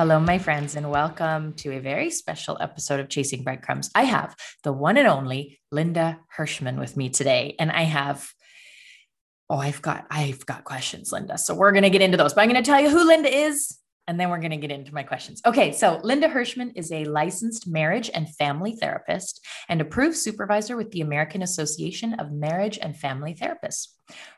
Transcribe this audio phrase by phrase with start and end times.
[0.00, 3.90] Hello, my friends, and welcome to a very special episode of Chasing Breadcrumbs.
[3.94, 4.34] I have
[4.64, 8.26] the one and only Linda Hershman with me today, and I have
[9.50, 11.36] oh, I've got I've got questions, Linda.
[11.36, 12.32] So we're going to get into those.
[12.32, 13.76] But I'm going to tell you who Linda is
[14.10, 15.40] and then we're going to get into my questions.
[15.46, 20.90] Okay, so Linda Hershman is a licensed marriage and family therapist and approved supervisor with
[20.90, 23.86] the American Association of Marriage and Family Therapists.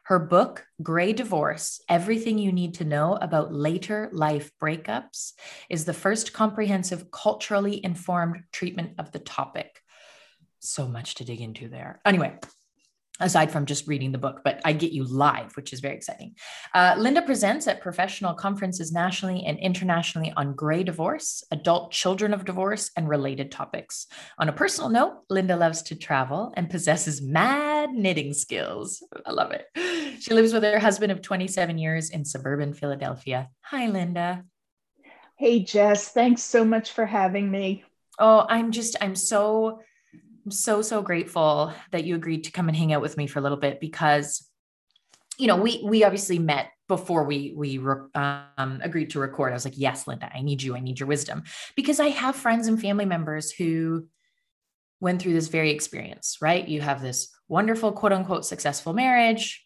[0.02, 5.32] Her book, Gray Divorce Everything You Need to Know About Later Life Breakups,
[5.70, 9.80] is the first comprehensive, culturally informed treatment of the topic.
[10.60, 12.02] So much to dig into there.
[12.04, 12.38] Anyway,
[13.20, 16.34] aside from just reading the book, but I get you live, which is very exciting.
[16.74, 22.44] Uh, Linda presents at professional conferences nationally and internationally on gray divorce, adult children of
[22.44, 24.06] divorce, and related topics.
[24.38, 29.02] On a personal note, Linda loves to travel and possesses mad knitting skills.
[29.26, 29.66] I love it.
[30.20, 33.48] She lives with her husband of 27 years in suburban Philadelphia.
[33.62, 34.44] Hi, Linda.
[35.36, 36.08] Hey, Jess.
[36.08, 37.84] Thanks so much for having me.
[38.18, 39.80] Oh, I'm just, I'm so
[40.44, 43.38] I'm so, so grateful that you agreed to come and hang out with me for
[43.38, 44.48] a little bit because,
[45.38, 47.78] you know, we, we obviously met before we, we
[48.14, 49.52] um, agreed to record.
[49.52, 50.76] I was like, yes, Linda, I need you.
[50.76, 51.44] I need your wisdom
[51.76, 54.08] because I have friends and family members who
[55.00, 56.66] went through this very experience, right?
[56.66, 59.64] You have this wonderful, quote unquote, successful marriage.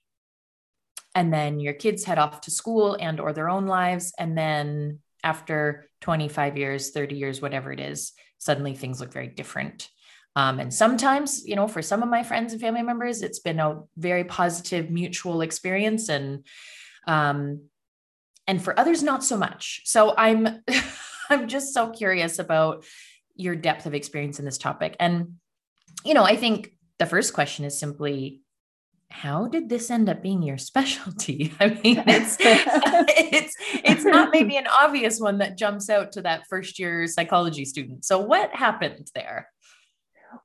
[1.15, 4.13] And then your kids head off to school and or their own lives.
[4.19, 9.89] And then after 25 years, 30 years, whatever it is, suddenly things look very different
[10.37, 13.59] um, and sometimes, you know, for some of my friends and family members, it's been
[13.59, 16.45] a very positive mutual experience, and
[17.07, 17.63] um,
[18.47, 19.81] and for others, not so much.
[19.87, 20.63] So I'm
[21.31, 22.85] I'm just so curious about
[23.35, 24.95] your depth of experience in this topic.
[25.01, 25.37] And
[26.05, 28.43] you know, I think the first question is simply
[29.09, 31.55] how did this end up being your specialty?
[31.61, 36.47] I mean, it's it's it's not maybe an obvious one that jumps out to that
[36.47, 38.05] first year psychology student.
[38.05, 39.49] So what happened there?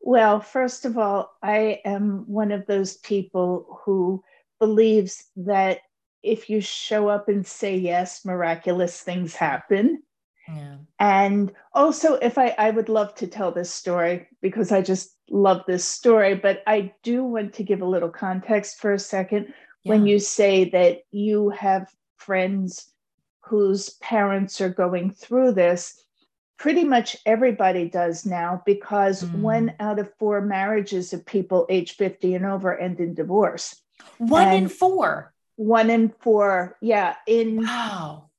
[0.02, 4.24] Well, first of all, I am one of those people who
[4.60, 5.80] believes that
[6.24, 10.04] if you show up and say yes, miraculous things happen.
[10.48, 10.78] Yeah.
[11.00, 15.64] And also, if I, I would love to tell this story because I just love
[15.66, 19.54] this story, but I do want to give a little context for a second.
[19.84, 19.94] Yeah.
[19.94, 22.92] When you say that you have friends
[23.44, 26.04] whose parents are going through this,
[26.62, 29.40] pretty much everybody does now because mm.
[29.40, 33.82] one out of four marriages of people age 50 and over end in divorce.
[34.20, 35.34] One and in four.
[35.56, 36.78] One in four.
[36.80, 37.16] Yeah.
[37.26, 38.30] In wow.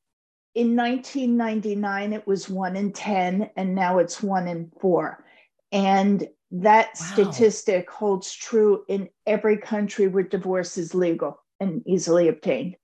[0.54, 5.24] In 1999, it was one in 10, and now it's one in four.
[5.72, 7.06] And that wow.
[7.12, 12.76] statistic holds true in every country where divorce is legal and easily obtained.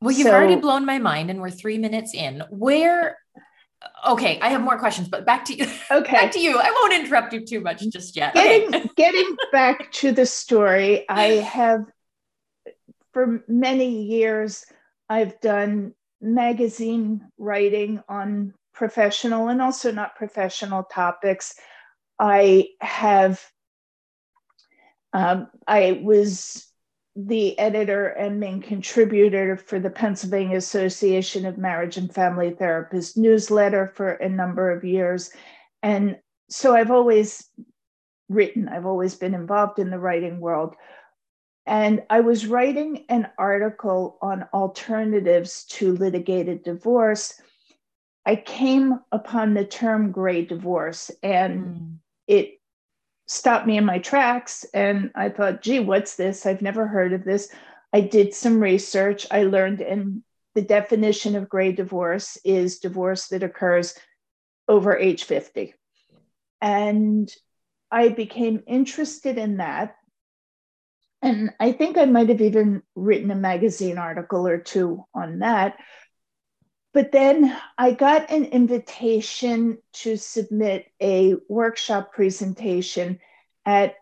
[0.00, 2.44] Well, you've so, already blown my mind, and we're three minutes in.
[2.50, 3.16] Where
[4.08, 5.66] okay, I have more questions, but back to you.
[5.90, 6.12] Okay.
[6.12, 6.58] back to you.
[6.58, 8.34] I won't interrupt you too much just yet.
[8.34, 8.90] Getting, okay.
[8.96, 11.24] getting back to the story, I
[11.56, 11.84] have
[13.12, 14.64] for many years
[15.08, 21.54] I've done magazine writing on professional and also not professional topics.
[22.18, 23.44] I have
[25.12, 26.71] um, I was
[27.14, 33.86] the editor and main contributor for the Pennsylvania Association of Marriage and Family Therapists newsletter
[33.86, 35.30] for a number of years.
[35.82, 36.16] And
[36.48, 37.50] so I've always
[38.28, 40.74] written, I've always been involved in the writing world.
[41.66, 47.40] And I was writing an article on alternatives to litigated divorce.
[48.24, 51.94] I came upon the term gray divorce, and mm.
[52.26, 52.60] it
[53.32, 54.64] stopped me in my tracks.
[54.74, 56.46] And I thought, gee, what's this?
[56.46, 57.50] I've never heard of this.
[57.92, 59.26] I did some research.
[59.30, 60.22] I learned, and
[60.54, 63.94] the definition of gray divorce is divorce that occurs
[64.68, 65.74] over age 50.
[66.60, 67.30] And
[67.90, 69.96] I became interested in that.
[71.20, 75.76] And I think I might have even written a magazine article or two on that.
[76.92, 83.18] But then I got an invitation to submit a workshop presentation
[83.64, 83.94] at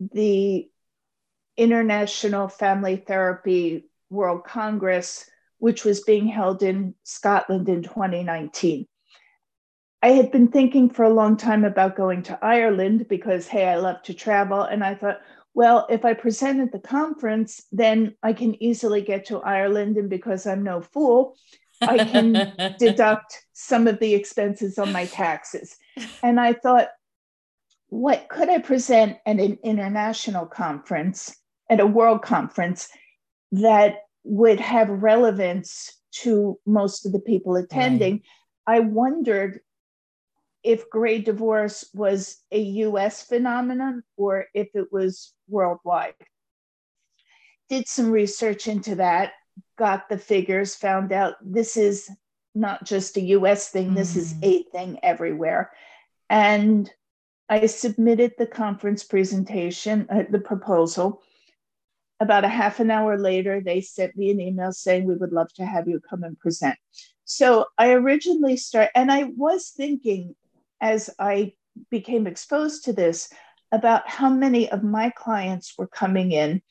[0.00, 0.70] the
[1.56, 5.28] International Family Therapy World Congress,
[5.58, 8.86] which was being held in Scotland in 2019.
[10.00, 13.76] I had been thinking for a long time about going to Ireland because, hey, I
[13.76, 14.62] love to travel.
[14.62, 15.20] And I thought,
[15.54, 19.96] well, if I present at the conference, then I can easily get to Ireland.
[19.96, 21.36] And because I'm no fool,
[21.80, 25.76] I can deduct some of the expenses on my taxes.
[26.22, 26.88] And I thought,
[27.88, 31.34] what could I present at an international conference,
[31.70, 32.88] at a world conference,
[33.52, 38.22] that would have relevance to most of the people attending.
[38.66, 38.76] Right.
[38.76, 39.60] I wondered
[40.62, 46.14] if gray divorce was a US phenomenon or if it was worldwide.
[47.68, 49.32] Did some research into that,
[49.76, 52.10] got the figures, found out this is
[52.54, 53.94] not just a US thing, mm.
[53.94, 54.38] this is mm.
[54.42, 55.72] a thing everywhere.
[56.28, 56.90] And
[57.48, 61.22] I submitted the conference presentation, uh, the proposal.
[62.20, 65.52] About a half an hour later, they sent me an email saying, We would love
[65.54, 66.76] to have you come and present.
[67.24, 70.34] So I originally started, and I was thinking
[70.80, 71.52] as I
[71.90, 73.30] became exposed to this
[73.70, 76.62] about how many of my clients were coming in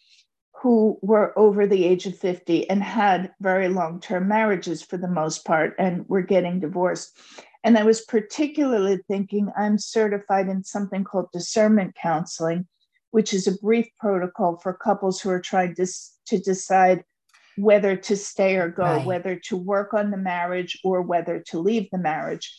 [0.62, 5.08] who were over the age of 50 and had very long term marriages for the
[5.08, 7.18] most part and were getting divorced.
[7.64, 12.68] And I was particularly thinking I'm certified in something called discernment counseling,
[13.12, 15.88] which is a brief protocol for couples who are trying to,
[16.28, 17.04] to decide
[17.56, 19.06] whether to stay or go, right.
[19.06, 22.56] whether to work on the marriage or whether to leave the marriage.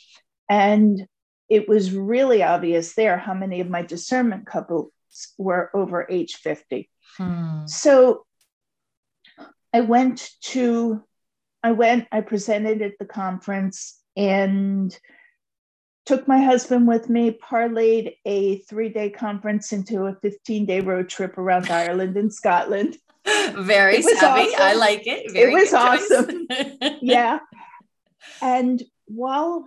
[0.48, 1.06] And
[1.48, 4.92] it was really obvious there how many of my discernment couples
[5.36, 6.88] were over age 50.
[7.18, 7.66] Hmm.
[7.66, 8.24] So
[9.72, 11.02] I went to,
[11.62, 14.96] I went, I presented at the conference and
[16.06, 21.08] took my husband with me, parlayed a three day conference into a 15 day road
[21.08, 22.96] trip around Ireland and Scotland.
[23.26, 24.54] Very savvy.
[24.54, 24.54] Awesome.
[24.58, 25.30] I like it.
[25.32, 26.46] Very it was awesome.
[27.02, 27.40] yeah.
[28.42, 29.64] And while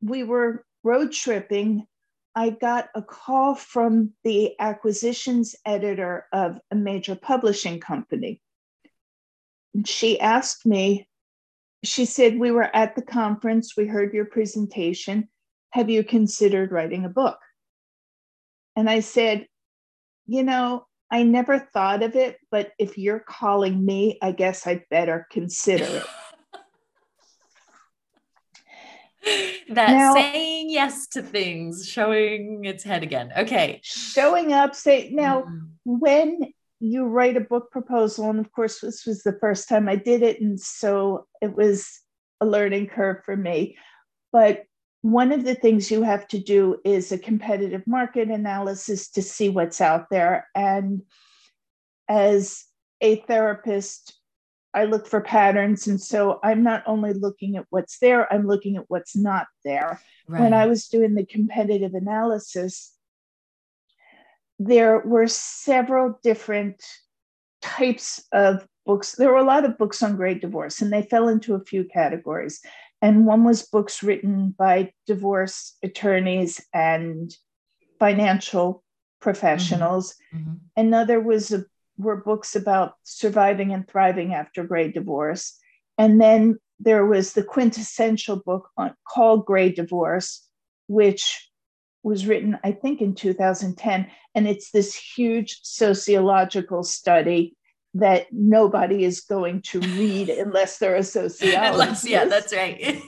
[0.00, 1.86] we were road tripping,
[2.34, 8.40] I got a call from the acquisitions editor of a major publishing company.
[9.84, 11.08] She asked me,
[11.84, 15.28] she said, We were at the conference, we heard your presentation.
[15.70, 17.38] Have you considered writing a book?
[18.76, 19.46] And I said,
[20.26, 24.88] You know, I never thought of it, but if you're calling me, I guess I'd
[24.90, 26.06] better consider it.
[29.74, 33.32] That now, saying yes to things, showing its head again.
[33.36, 33.80] Okay.
[33.82, 35.68] Showing up, say now mm.
[35.84, 39.96] when you write a book proposal, and of course, this was the first time I
[39.96, 41.88] did it, and so it was
[42.40, 43.76] a learning curve for me.
[44.32, 44.64] But
[45.02, 49.48] one of the things you have to do is a competitive market analysis to see
[49.48, 50.48] what's out there.
[50.54, 51.02] And
[52.08, 52.64] as
[53.00, 54.14] a therapist,
[54.74, 55.86] I look for patterns.
[55.86, 60.00] And so I'm not only looking at what's there, I'm looking at what's not there.
[60.26, 60.40] Right.
[60.40, 62.92] When I was doing the competitive analysis,
[64.58, 66.82] there were several different
[67.60, 69.12] types of books.
[69.12, 71.84] There were a lot of books on gray divorce, and they fell into a few
[71.84, 72.60] categories.
[73.00, 77.34] And one was books written by divorce attorneys and
[77.98, 78.84] financial
[79.20, 80.14] professionals.
[80.34, 80.50] Mm-hmm.
[80.50, 80.54] Mm-hmm.
[80.76, 81.64] Another was a
[82.02, 85.58] were books about surviving and thriving after Gray divorce.
[85.98, 90.46] And then there was the quintessential book on, called Gray Divorce,
[90.88, 91.48] which
[92.02, 94.10] was written, I think, in 2010.
[94.34, 97.56] And it's this huge sociological study
[97.94, 102.08] that nobody is going to read unless they're a sociologist.
[102.08, 103.02] yeah, that's right.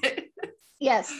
[0.79, 1.13] yes.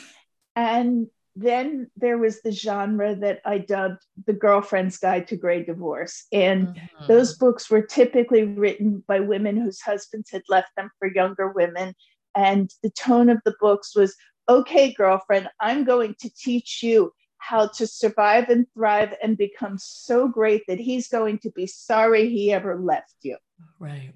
[0.55, 6.25] And then there was the genre that I dubbed The Girlfriend's Guide to Gray Divorce.
[6.31, 7.07] And mm-hmm.
[7.07, 11.93] those books were typically written by women whose husbands had left them for younger women.
[12.35, 14.15] And the tone of the books was
[14.47, 20.27] okay, girlfriend, I'm going to teach you how to survive and thrive and become so
[20.27, 23.37] great that he's going to be sorry he ever left you.
[23.79, 24.13] Right.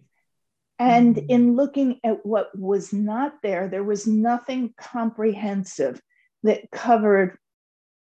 [0.77, 1.29] And mm-hmm.
[1.29, 6.01] in looking at what was not there, there was nothing comprehensive
[6.43, 7.37] that covered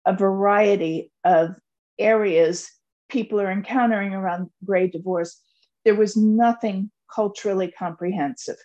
[0.07, 1.57] a variety of
[1.99, 2.71] areas
[3.09, 5.41] people are encountering around gray divorce.
[5.85, 8.57] There was nothing culturally comprehensive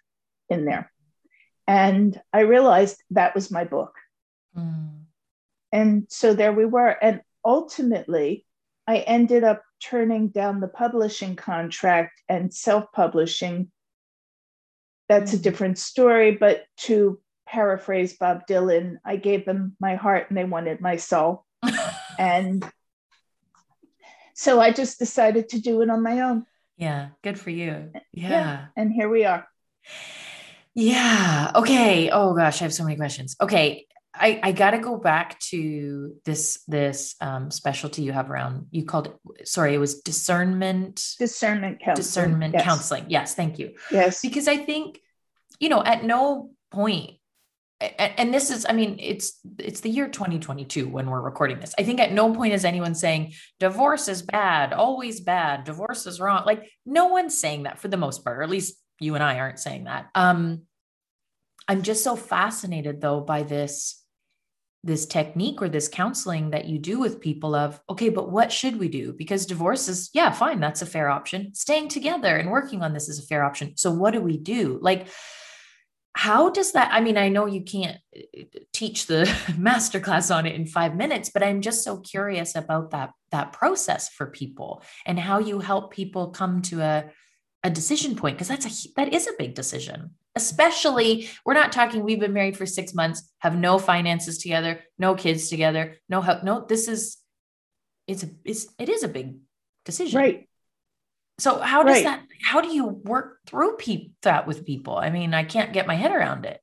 [0.49, 0.91] in there.
[1.67, 3.93] And I realized that was my book.
[4.57, 5.03] Mm.
[5.71, 6.95] And so there we were.
[7.01, 8.45] And ultimately,
[8.87, 13.71] I ended up turning down the publishing contract and self publishing.
[15.09, 15.35] That's mm.
[15.35, 20.43] a different story, but to paraphrase Bob Dylan, I gave them my heart and they
[20.43, 21.45] wanted my soul.
[22.19, 22.63] and
[24.33, 26.45] so I just decided to do it on my own.
[26.77, 27.91] Yeah, good for you.
[28.13, 28.29] Yeah.
[28.29, 28.65] yeah.
[28.77, 29.47] And here we are.
[30.75, 31.51] Yeah.
[31.55, 32.09] Okay.
[32.09, 33.35] Oh gosh, I have so many questions.
[33.41, 33.85] Okay.
[34.13, 38.83] I, I got to go back to this this um, specialty you have around you
[38.83, 42.63] called it sorry it was discernment discernment counseling discernment yes.
[42.63, 44.99] counseling yes thank you yes because I think
[45.59, 47.18] you know at no point
[47.81, 51.73] and this is i mean it's it's the year 2022 when we're recording this.
[51.77, 56.19] I think at no point is anyone saying divorce is bad always bad divorce is
[56.19, 56.43] wrong.
[56.45, 59.39] Like no one's saying that for the most part or at least you and i
[59.39, 60.09] aren't saying that.
[60.15, 60.63] Um
[61.67, 64.03] I'm just so fascinated though by this
[64.83, 68.77] this technique or this counseling that you do with people of okay but what should
[68.77, 69.13] we do?
[69.13, 71.53] Because divorce is yeah fine that's a fair option.
[71.55, 73.77] Staying together and working on this is a fair option.
[73.77, 74.79] So what do we do?
[74.81, 75.07] Like
[76.15, 80.55] how does that i mean i know you can't uh, teach the masterclass on it
[80.55, 85.19] in 5 minutes but i'm just so curious about that that process for people and
[85.19, 87.05] how you help people come to a
[87.63, 92.03] a decision point because that's a that is a big decision especially we're not talking
[92.03, 96.43] we've been married for six months have no finances together no kids together no help
[96.43, 97.17] no this is
[98.07, 99.35] it's a it's it is a big
[99.85, 100.19] decision.
[100.19, 100.48] Right
[101.39, 102.03] so how does right.
[102.05, 105.87] that how do you work through pe- that with people i mean i can't get
[105.87, 106.59] my head around it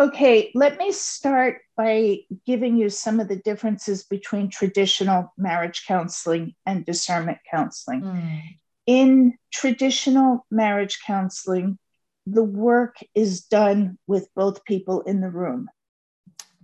[0.00, 6.54] okay let me start by giving you some of the differences between traditional marriage counseling
[6.64, 8.40] and discernment counseling mm.
[8.86, 11.78] in traditional marriage counseling
[12.26, 15.68] the work is done with both people in the room.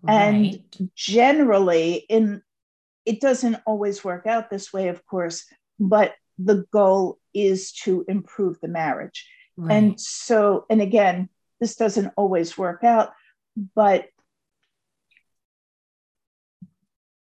[0.03, 0.61] Right.
[0.75, 2.43] And generally, in
[3.07, 5.45] it doesn't always work out this way, of course,
[5.79, 6.15] but
[6.45, 9.29] the goal is to improve the marriage.
[9.57, 9.77] Right.
[9.77, 11.29] And so, and again,
[11.61, 13.13] this doesn't always work out,
[13.75, 14.07] but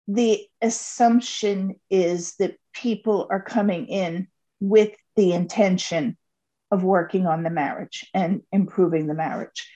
[0.07, 4.27] the assumption is that people are coming in
[4.59, 6.17] with the intention
[6.71, 9.69] of working on the marriage and improving the marriage.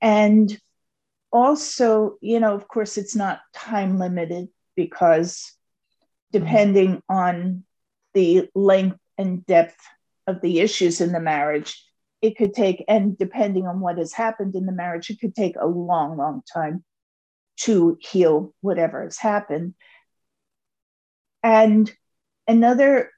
[0.00, 0.56] And
[1.32, 5.52] also, you know, of course, it's not time limited because
[6.32, 6.44] mm-hmm.
[6.44, 7.64] depending on
[8.14, 9.80] the length and depth
[10.26, 11.84] of the issues in the marriage,
[12.20, 15.56] it could take, and depending on what has happened in the marriage, it could take
[15.56, 16.84] a long, long time
[17.56, 19.74] to heal whatever has happened.
[21.42, 21.92] And
[22.46, 23.10] another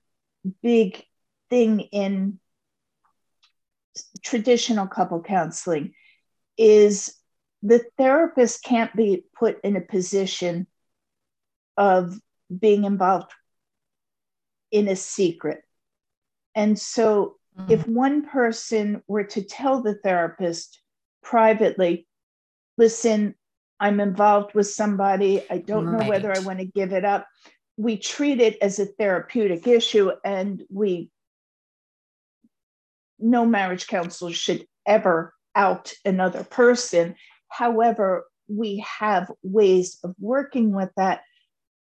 [0.62, 1.04] big
[1.50, 2.38] thing in
[4.22, 5.94] traditional couple counseling
[6.56, 7.14] is
[7.62, 10.66] the therapist can't be put in a position
[11.76, 12.18] of
[12.56, 13.32] being involved
[14.74, 15.62] in a secret.
[16.56, 17.70] And so, mm-hmm.
[17.70, 20.80] if one person were to tell the therapist
[21.22, 22.08] privately,
[22.76, 23.36] listen,
[23.78, 26.02] I'm involved with somebody, I don't right.
[26.02, 27.28] know whether I want to give it up,
[27.76, 31.10] we treat it as a therapeutic issue and we
[33.20, 37.14] no marriage counselor should ever out another person.
[37.48, 41.22] However, we have ways of working with that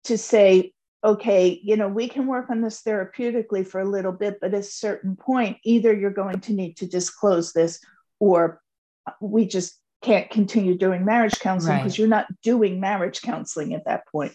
[0.05, 4.39] to say, okay, you know, we can work on this therapeutically for a little bit,
[4.39, 7.79] but at a certain point, either you're going to need to disclose this
[8.19, 8.61] or
[9.07, 11.99] uh, we just can't continue doing marriage counseling because right.
[11.99, 14.33] you're not doing marriage counseling at that point.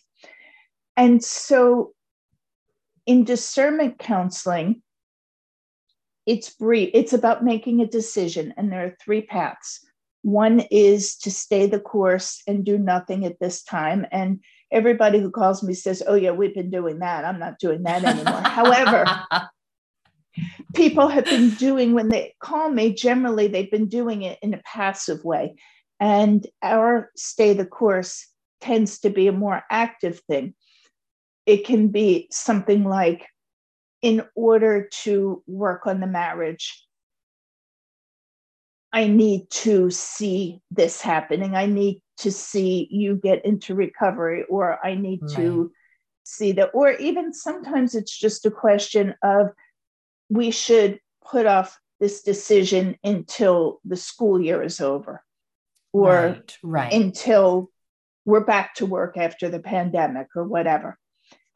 [0.96, 1.92] And so
[3.04, 4.82] in discernment counseling,
[6.26, 9.86] it's brief it's about making a decision and there are three paths
[10.22, 14.40] one is to stay the course and do nothing at this time and
[14.72, 17.24] everybody who calls me says oh yeah we've been doing that.
[17.24, 18.40] I'm not doing that anymore.
[18.40, 19.04] However
[20.74, 24.62] people have been doing when they call me generally they've been doing it in a
[24.64, 25.54] passive way.
[25.98, 28.26] And our stay the course
[28.60, 30.54] tends to be a more active thing.
[31.46, 33.26] It can be something like
[34.02, 36.86] in order to work on the marriage,
[38.92, 41.54] I need to see this happening.
[41.54, 45.36] I need to see you get into recovery, or I need right.
[45.36, 45.72] to
[46.24, 46.70] see that.
[46.74, 49.50] Or even sometimes it's just a question of
[50.28, 55.22] we should put off this decision until the school year is over,
[55.92, 56.92] or right, right.
[56.92, 57.70] until
[58.24, 60.98] we're back to work after the pandemic or whatever.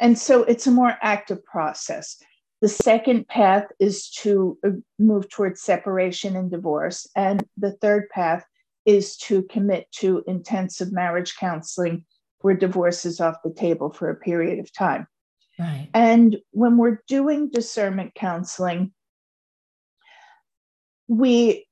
[0.00, 2.17] And so it's a more active process.
[2.62, 7.07] The second path is to uh, move towards separation and divorce.
[7.17, 8.45] And the third path
[8.87, 12.05] is to commit to intensive marriage counseling
[12.41, 15.07] where divorce is off the table for a period of time.
[15.59, 15.89] Right.
[15.93, 18.93] And when we're doing discernment counseling,
[21.07, 21.67] we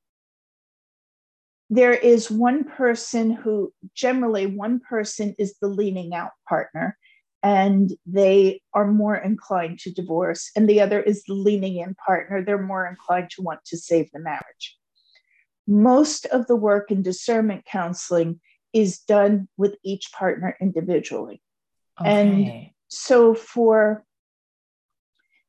[1.71, 6.97] there is one person who generally one person is the leaning out partner
[7.43, 10.51] and they are more inclined to divorce.
[10.57, 12.43] And the other is the leaning in partner.
[12.43, 14.78] They're more inclined to want to save the marriage.
[15.69, 18.41] Most of the work in discernment counseling
[18.73, 21.43] is done with each partner individually.
[22.01, 22.11] Okay.
[22.11, 24.05] And so for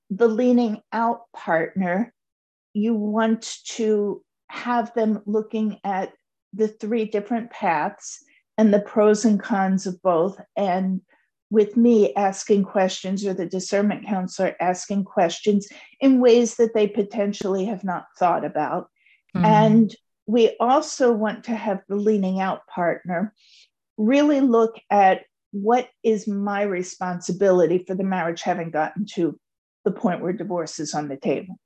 [0.09, 2.13] the leaning out partner,
[2.73, 6.11] you want to have them looking at
[6.53, 8.23] the three different paths
[8.57, 11.01] and the pros and cons of both and
[11.51, 15.67] with me asking questions or the discernment counselor asking questions
[15.99, 18.89] in ways that they potentially have not thought about.
[19.35, 19.45] Mm-hmm.
[19.45, 19.95] And
[20.29, 23.33] we also want to have the leaning out partner
[23.97, 29.39] really look at what is my responsibility for the marriage having gotten to
[29.85, 31.59] the point where divorce is on the table.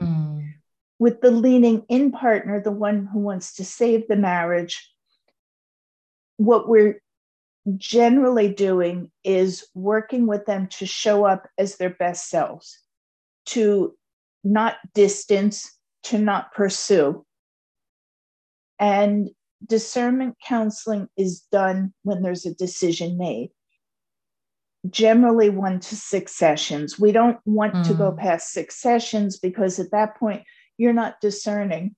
[0.00, 0.54] Mm.
[0.98, 4.92] With the leaning in partner, the one who wants to save the marriage,
[6.38, 7.00] what we're
[7.76, 12.80] generally doing is working with them to show up as their best selves,
[13.46, 13.94] to
[14.42, 15.72] not distance,
[16.02, 17.24] to not pursue.
[18.78, 19.30] And
[19.64, 23.50] discernment counseling is done when there's a decision made.
[24.88, 26.98] Generally, one to six sessions.
[26.98, 27.86] We don't want mm.
[27.88, 28.18] to go mm.
[28.18, 30.44] past six sessions because at that point,
[30.76, 31.96] you're not discerning.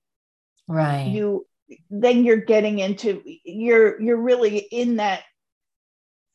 [0.67, 1.03] Right.
[1.03, 1.45] You
[1.89, 5.23] then you're getting into you're you're really in that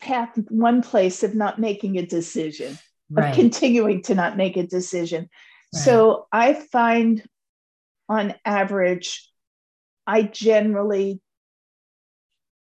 [0.01, 2.79] path one place of not making a decision
[3.11, 3.31] right.
[3.31, 5.29] of continuing to not make a decision
[5.75, 5.83] right.
[5.83, 7.25] so i find
[8.09, 9.31] on average
[10.07, 11.21] i generally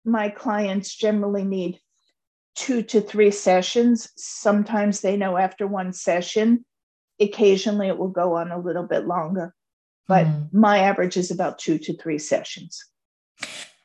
[0.05, 1.79] my clients generally need
[2.55, 6.65] two to three sessions sometimes they know after one session
[7.21, 9.55] occasionally it will go on a little bit longer
[10.09, 10.53] but mm.
[10.53, 12.85] my average is about two to three sessions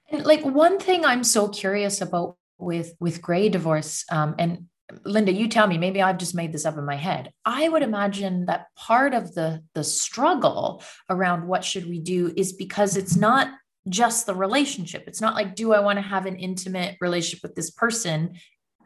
[0.10, 4.66] and like one thing i'm so curious about with with gray divorce um, and
[5.04, 7.32] linda you tell me maybe i've just made this up in my head.
[7.46, 12.54] I would imagine that part of the the struggle around what should we do is
[12.54, 13.50] because it's not
[13.90, 15.06] just the relationship.
[15.08, 18.36] It's not like do i want to have an intimate relationship with this person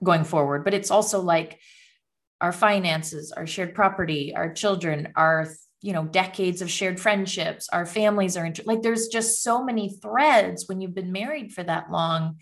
[0.04, 0.64] going forward?
[0.64, 1.60] But it's also like
[2.42, 5.48] our finances our shared property our children our
[5.82, 9.90] you know decades of shared friendships our families are inter- like there's just so many
[10.02, 12.38] threads when you've been married for that long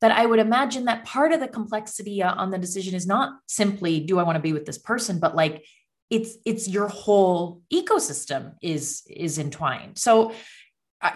[0.00, 3.38] that I would imagine that part of the complexity uh, on the decision is not
[3.46, 5.64] simply do I want to be with this person, but like
[6.10, 9.98] it's it's your whole ecosystem is is entwined.
[9.98, 10.32] So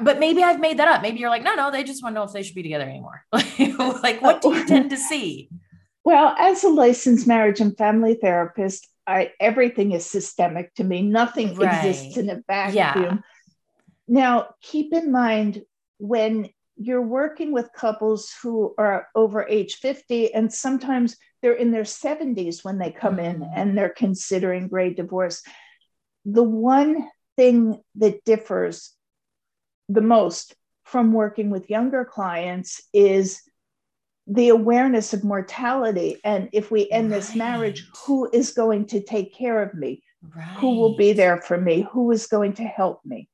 [0.00, 1.02] but maybe I've made that up.
[1.02, 2.88] Maybe you're like, no, no, they just want to know if they should be together
[2.88, 3.24] anymore.
[3.32, 5.48] like, what do you tend to see?
[6.04, 11.02] Well, as a licensed marriage and family therapist, I, everything is systemic to me.
[11.02, 11.84] Nothing right.
[11.84, 12.74] exists in a vacuum.
[12.76, 13.16] Yeah.
[14.06, 15.62] Now, keep in mind
[15.98, 16.48] when
[16.84, 22.64] you're working with couples who are over age 50 and sometimes they're in their 70s
[22.64, 23.52] when they come in mm-hmm.
[23.54, 25.42] and they're considering gray divorce
[26.24, 28.92] the one thing that differs
[29.88, 33.42] the most from working with younger clients is
[34.26, 37.16] the awareness of mortality and if we end right.
[37.16, 40.02] this marriage who is going to take care of me
[40.36, 40.56] right.
[40.58, 43.28] who will be there for me who is going to help me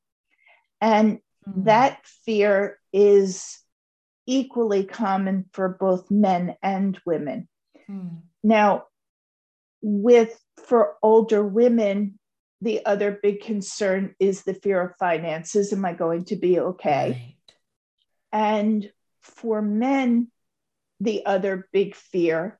[0.80, 1.64] and mm.
[1.64, 3.59] that fear is
[4.27, 7.48] equally common for both men and women.
[7.88, 8.20] Mm.
[8.42, 8.85] Now,
[9.81, 12.18] with for older women,
[12.61, 15.72] the other big concern is the fear of finances.
[15.72, 17.11] Am I going to be okay?
[17.11, 17.35] Right.
[18.33, 20.29] And for men,
[21.01, 22.59] the other big fear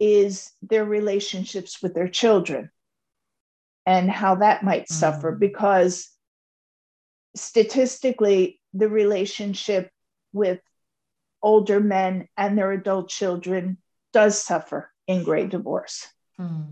[0.00, 2.70] is their relationships with their children
[3.84, 4.92] and how that might mm.
[4.92, 6.10] suffer because
[7.34, 9.90] statistically, the relationship
[10.32, 10.60] with
[11.42, 13.78] older men and their adult children
[14.12, 16.62] does suffer in gray divorce hmm.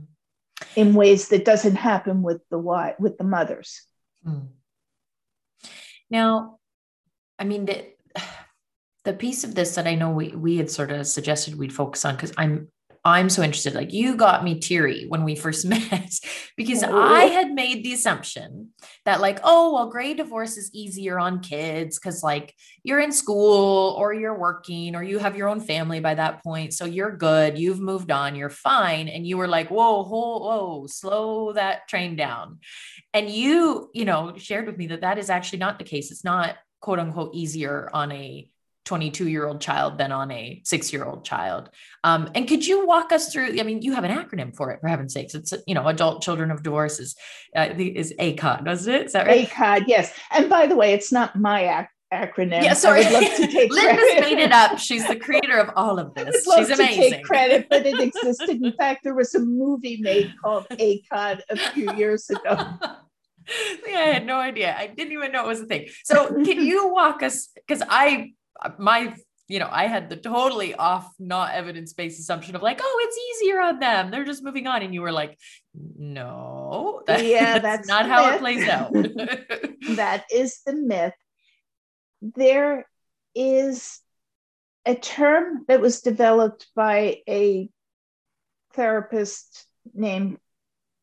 [0.76, 3.82] in ways that doesn't happen with the wife, with the mothers.
[4.24, 4.46] Hmm.
[6.10, 6.58] Now,
[7.38, 7.86] I mean the
[9.04, 12.04] the piece of this that I know we we had sort of suggested we'd focus
[12.04, 12.68] on because I'm
[13.06, 13.74] I'm so interested.
[13.74, 16.18] Like you got me teary when we first met
[16.56, 16.82] because.
[16.82, 18.70] I had made the assumption
[19.04, 23.94] that like, oh, well, gray divorce is easier on kids because like you're in school
[23.98, 26.72] or you're working or you have your own family by that point.
[26.72, 27.58] So you're good.
[27.58, 28.36] You've moved on.
[28.36, 29.08] You're fine.
[29.08, 32.60] And you were like, whoa, whoa, whoa, slow that train down.
[33.12, 36.10] And you, you know, shared with me that that is actually not the case.
[36.10, 38.48] It's not quote unquote easier on a
[38.84, 41.70] 22 year old child than on a six year old child.
[42.02, 43.58] Um, and could you walk us through?
[43.58, 45.34] I mean, you have an acronym for it, for heaven's sakes.
[45.34, 47.16] It's, you know, adult children of divorce is,
[47.56, 49.06] uh, is ACOD, doesn't it?
[49.06, 49.48] Is that right?
[49.48, 50.12] ACOD, yes.
[50.30, 52.62] And by the way, it's not my ac- acronym.
[52.62, 53.04] Yeah, sorry.
[53.04, 54.78] I would love to take Linda's made it up.
[54.78, 56.44] She's the creator of all of this.
[56.44, 57.02] She's amazing.
[57.02, 58.62] To take credit, but it existed.
[58.62, 62.40] In fact, there was a movie made called ACOD a few years ago.
[63.86, 64.74] yeah, I had no idea.
[64.78, 65.88] I didn't even know it was a thing.
[66.04, 67.48] So, can you walk us?
[67.54, 69.14] Because I Uh, my
[69.46, 73.42] you know, I had the totally off, not evidence based assumption of like, oh, it's
[73.42, 74.10] easier on them.
[74.10, 74.82] They're just moving on.
[74.82, 75.38] And you were like,
[75.74, 78.34] no, that, yeah, that's, that's not how myth.
[78.34, 78.92] it plays out.
[79.96, 81.12] that is the myth.
[82.22, 82.86] There
[83.34, 84.00] is
[84.86, 87.68] a term that was developed by a
[88.72, 90.38] therapist named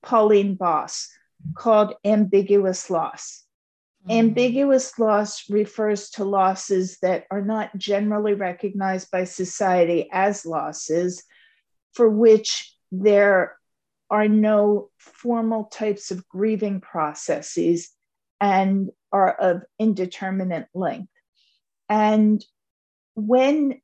[0.02, 1.10] Pauline Boss
[1.56, 3.44] called ambiguous loss.
[4.08, 4.20] Mm.
[4.20, 11.24] Ambiguous loss refers to losses that are not generally recognized by society as losses,
[11.94, 13.58] for which there
[14.10, 17.90] are no formal types of grieving processes
[18.40, 21.12] and are of indeterminate length.
[21.88, 22.44] And
[23.16, 23.82] when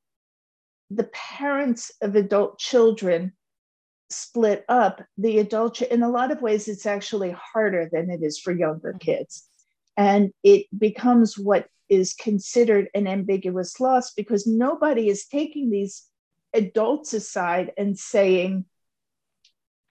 [0.89, 3.33] the parents of adult children
[4.09, 8.39] split up, the adult, in a lot of ways, it's actually harder than it is
[8.39, 9.11] for younger mm-hmm.
[9.11, 9.47] kids.
[9.97, 16.03] And it becomes what is considered an ambiguous loss because nobody is taking these
[16.53, 18.65] adults aside and saying,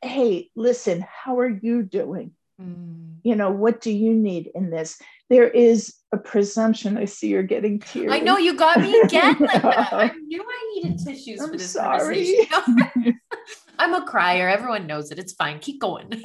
[0.02, 2.32] hey, listen, how are you doing?
[2.60, 3.16] Mm.
[3.22, 5.00] You know, what do you need in this?
[5.28, 6.96] There is a presumption.
[6.96, 8.12] I see you're getting tears.
[8.12, 9.92] I know you got me again like that.
[9.92, 12.46] I knew I needed tissues I'm for this sorry.
[12.48, 13.20] conversation.
[13.78, 14.48] I'm a crier.
[14.48, 15.18] Everyone knows it.
[15.18, 15.58] It's fine.
[15.58, 16.22] Keep going.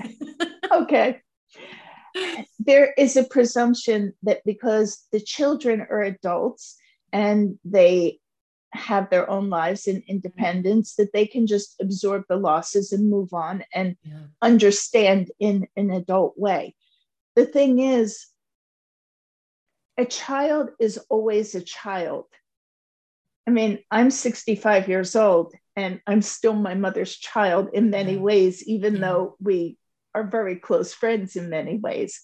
[0.72, 1.22] okay.
[2.60, 6.78] There is a presumption that because the children are adults
[7.12, 8.20] and they
[8.74, 10.12] have their own lives and mm-hmm.
[10.12, 14.14] independence that they can just absorb the losses and move on and yeah.
[14.42, 16.74] understand in an adult way
[17.36, 18.28] the thing is
[19.98, 22.26] a child is always a child
[23.48, 28.64] i mean i'm 65 years old and i'm still my mother's child in many ways
[28.68, 29.02] even yeah.
[29.02, 29.78] though we
[30.14, 32.22] are very close friends in many ways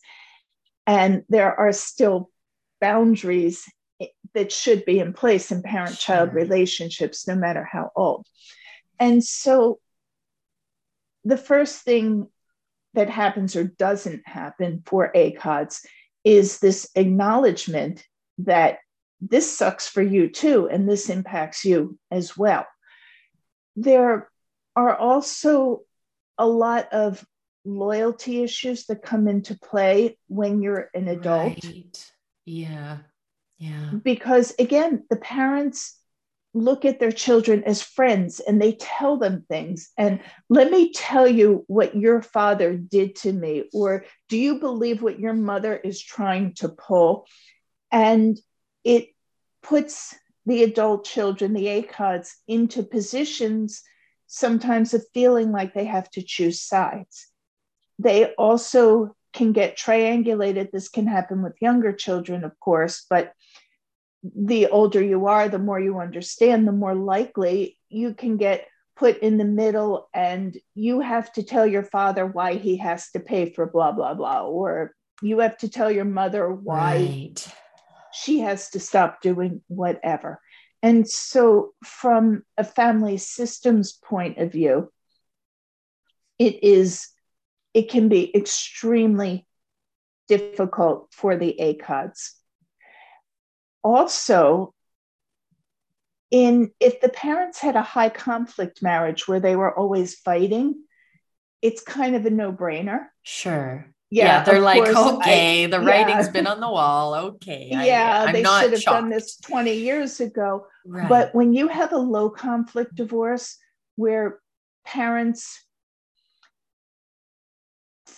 [0.88, 2.32] and there are still
[2.80, 3.66] boundaries
[4.34, 8.26] that should be in place in parent child relationships, no matter how old.
[9.00, 9.80] And so
[11.26, 12.28] the first thing
[12.94, 15.86] that happens or doesn't happen for ACODs
[16.24, 18.04] is this acknowledgement
[18.40, 18.80] that
[19.20, 22.66] this sucks for you too, and this impacts you as well.
[23.76, 24.30] There
[24.76, 25.82] are also
[26.38, 27.26] a lot of
[27.68, 31.64] loyalty issues that come into play when you're an adult.
[31.64, 32.12] Right.
[32.46, 33.00] Yeah.
[33.58, 33.92] Yeah.
[34.04, 36.00] Because again, the parents
[36.54, 39.92] look at their children as friends and they tell them things.
[39.98, 45.02] And let me tell you what your father did to me, or do you believe
[45.02, 47.28] what your mother is trying to pull?
[47.92, 48.40] And
[48.84, 49.10] it
[49.62, 53.84] puts the adult children, the ACODs, into positions
[54.28, 57.28] sometimes of feeling like they have to choose sides.
[58.00, 60.72] They also can get triangulated.
[60.72, 63.34] This can happen with younger children, of course, but
[64.24, 69.20] the older you are, the more you understand, the more likely you can get put
[69.20, 73.52] in the middle and you have to tell your father why he has to pay
[73.52, 77.48] for blah, blah, blah, or you have to tell your mother why right.
[78.12, 80.42] she has to stop doing whatever.
[80.84, 84.92] And so, from a family systems point of view,
[86.38, 87.10] it is
[87.78, 89.46] it can be extremely
[90.28, 92.32] difficult for the ACODs.
[93.84, 94.74] Also,
[96.32, 100.86] in if the parents had a high conflict marriage where they were always fighting,
[101.62, 103.06] it's kind of a no-brainer.
[103.22, 103.86] Sure.
[104.10, 106.32] Yeah, yeah they're like, okay, I, the writing's yeah.
[106.32, 107.14] been on the wall.
[107.14, 107.68] Okay.
[107.70, 109.02] Yeah, I, they should have shocked.
[109.02, 110.66] done this 20 years ago.
[110.84, 111.08] Right.
[111.08, 113.56] But when you have a low conflict divorce
[113.98, 114.40] where
[114.84, 115.67] parents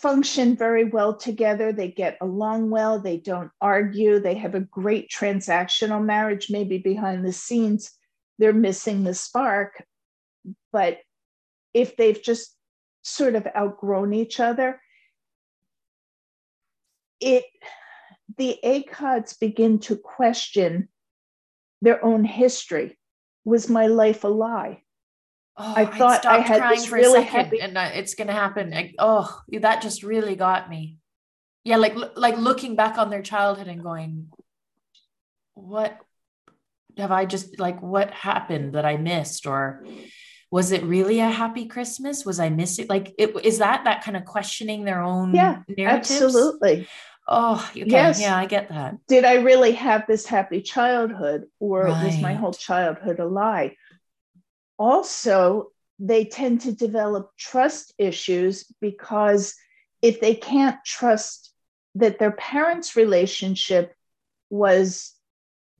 [0.02, 1.72] function very well together.
[1.72, 3.00] They get along well.
[3.00, 4.20] They don't argue.
[4.20, 7.92] They have a great transactional marriage, maybe behind the scenes.
[8.38, 9.84] They're missing the spark.
[10.72, 11.00] But
[11.74, 12.56] if they've just
[13.04, 14.82] sort of outgrown each other,
[17.20, 17.44] it
[18.38, 20.88] the ACODs begin to question
[21.82, 22.98] their own history.
[23.44, 24.84] Was my life a lie?
[25.62, 27.62] Oh, I thought I, I had crying for really a second, happy...
[27.62, 28.72] and uh, it's going to happen.
[28.72, 30.98] Like, oh, that just really got me.
[31.65, 34.30] Yeah, like like looking back on their childhood and going,
[35.56, 35.98] what
[36.98, 37.82] have I just like?
[37.82, 39.86] What happened that I missed, or
[40.50, 42.26] was it really a happy Christmas?
[42.26, 42.88] Was I missing?
[42.88, 46.24] Like, it is that that kind of questioning their own yeah, narratives?
[46.24, 46.88] Absolutely.
[47.28, 47.84] Oh, okay.
[47.86, 48.22] Yes.
[48.22, 48.95] Yeah, I get that.
[49.08, 52.06] Did I really have this happy childhood, or right.
[52.06, 53.76] was my whole childhood a lie?
[54.80, 59.54] Also they tend to develop trust issues because
[60.02, 61.54] if they can't trust
[61.96, 63.94] that their parents' relationship
[64.50, 65.13] was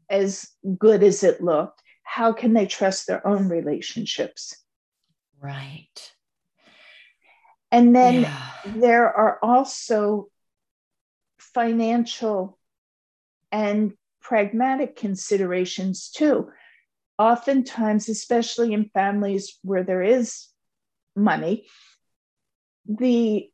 [0.10, 4.58] as good as it looked, how can they trust their own relationships?
[5.40, 6.14] Right.
[7.72, 8.52] And then yeah.
[8.66, 10.28] there are also
[11.38, 12.58] financial
[13.52, 16.52] and pragmatic considerations too
[17.20, 20.48] oftentimes, especially in families where there is
[21.16, 21.68] money,
[22.88, 23.50] the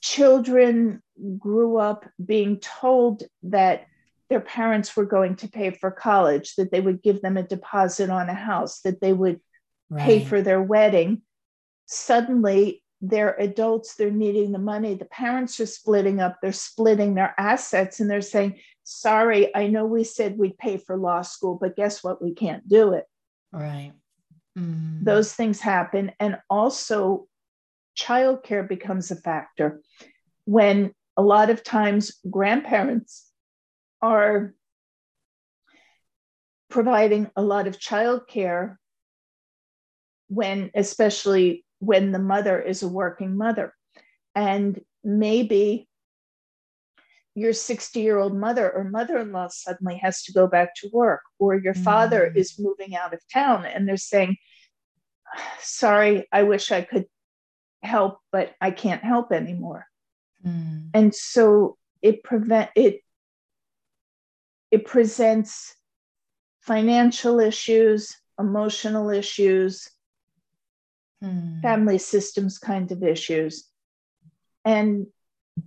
[0.00, 1.02] children
[1.38, 3.86] grew up being told that
[4.28, 8.10] their parents were going to pay for college, that they would give them a deposit
[8.10, 9.40] on a house, that they would
[9.90, 10.02] right.
[10.02, 11.22] pay for their wedding.
[11.86, 14.94] Suddenly, they're adults, they're needing the money.
[14.94, 19.84] The parents are splitting up, they're splitting their assets, and they're saying, Sorry, I know
[19.84, 22.22] we said we'd pay for law school, but guess what?
[22.22, 23.04] We can't do it.
[23.52, 23.92] Right.
[24.56, 25.04] Mm.
[25.04, 26.12] Those things happen.
[26.20, 27.26] And also,
[27.98, 29.80] childcare becomes a factor
[30.44, 33.28] when a lot of times grandparents
[34.00, 34.54] are
[36.70, 38.76] providing a lot of childcare
[40.28, 43.74] when especially when the mother is a working mother
[44.36, 45.85] and maybe
[47.36, 50.88] your 60 year old mother or mother in law suddenly has to go back to
[50.92, 51.84] work, or your mm.
[51.84, 54.36] father is moving out of town and they're saying,
[55.60, 57.04] Sorry, I wish I could
[57.82, 59.86] help, but I can't help anymore.
[60.44, 60.88] Mm.
[60.94, 63.02] And so it prevent it
[64.70, 65.74] it presents
[66.60, 69.90] financial issues, emotional issues,
[71.22, 71.60] mm.
[71.60, 73.68] family systems kind of issues.
[74.64, 75.06] And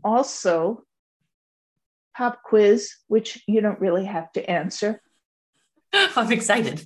[0.04, 0.84] also
[2.20, 5.02] pop quiz, which you don't really have to answer.
[5.94, 6.84] I'm excited.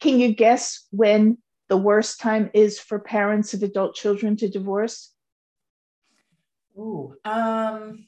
[0.00, 5.12] Can you guess when the worst time is for parents of adult children to divorce?
[6.78, 8.06] Ooh, um,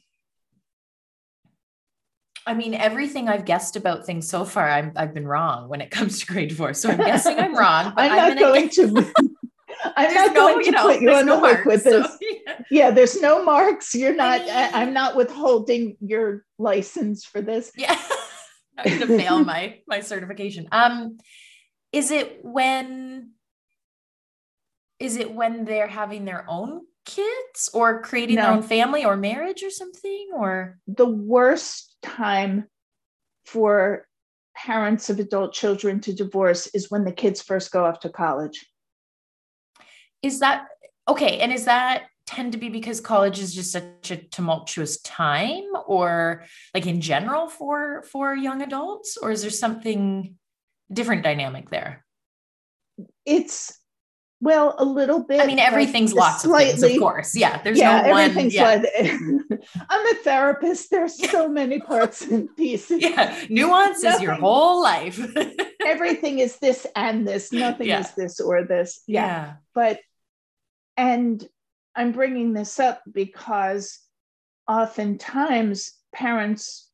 [2.47, 5.91] I mean, everything I've guessed about things so far, i have been wrong when it
[5.91, 6.81] comes to gray divorce.
[6.81, 7.93] So I'm guessing I'm wrong.
[7.97, 9.13] I'm, I'm, not going to.
[9.97, 12.07] I'm not no, going to you know, put you on no the hook with this.
[12.07, 12.26] So, yeah.
[12.71, 12.91] Yeah.
[12.91, 13.95] there's no marks.
[13.95, 14.41] You're not.
[14.41, 17.73] I am not withholding your license for this.
[17.77, 17.99] Yeah,
[18.79, 20.69] I'm going to fail my my certification.
[20.73, 21.19] Um,
[21.93, 23.33] is it when?
[24.99, 28.43] Is it when they're having their own kids or creating no.
[28.43, 30.29] their own family or marriage or something?
[30.35, 32.65] Or the worst time
[33.45, 34.07] for
[34.57, 38.67] parents of adult children to divorce is when the kids first go off to college
[40.27, 40.67] is that
[41.09, 41.39] okay?
[41.39, 46.45] And is that tend to be because college is just such a tumultuous time or
[46.75, 50.35] like in general for for young adults or is there something
[50.93, 52.05] different dynamic there?
[53.25, 53.79] It's
[54.39, 57.35] well a little bit i mean everything's lots slightly, of things of course.
[57.35, 59.57] Yeah there's yeah, no everything's one yeah.
[59.89, 60.91] i'm a therapist.
[60.91, 63.03] There's so many parts and pieces.
[63.03, 65.19] Yeah nuance is your whole life.
[65.87, 67.53] Everything is this and this.
[67.53, 68.01] Nothing yeah.
[68.01, 69.03] is this or this.
[69.07, 69.27] Yeah.
[69.27, 69.53] yeah.
[69.73, 70.01] But
[70.97, 71.47] and
[71.97, 73.99] I'm bringing this up because
[74.69, 76.91] oftentimes parents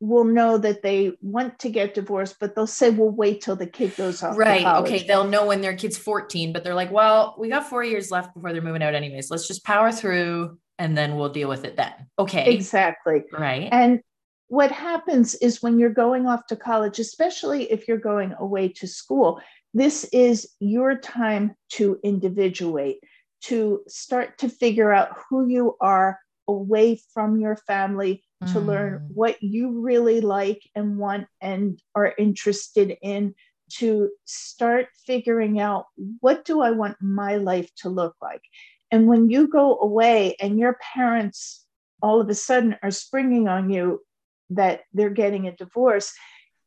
[0.00, 3.66] will know that they want to get divorced, but they'll say, "Well, wait till the
[3.66, 4.64] kid goes off." Right.
[4.64, 5.02] Okay.
[5.02, 8.34] They'll know when their kid's 14, but they're like, "Well, we got four years left
[8.34, 9.30] before they're moving out, anyways.
[9.30, 12.52] Let's just power through, and then we'll deal with it then." Okay.
[12.52, 13.24] Exactly.
[13.32, 13.68] Right.
[13.72, 14.00] And
[14.46, 18.86] what happens is when you're going off to college, especially if you're going away to
[18.86, 19.40] school,
[19.74, 23.00] this is your time to individuate
[23.42, 28.52] to start to figure out who you are away from your family mm.
[28.52, 29.14] to learn mm.
[29.14, 33.34] what you really like and want and are interested in
[33.70, 35.84] to start figuring out
[36.20, 38.42] what do i want my life to look like
[38.90, 41.66] and when you go away and your parents
[42.00, 44.00] all of a sudden are springing on you
[44.50, 46.14] that they're getting a divorce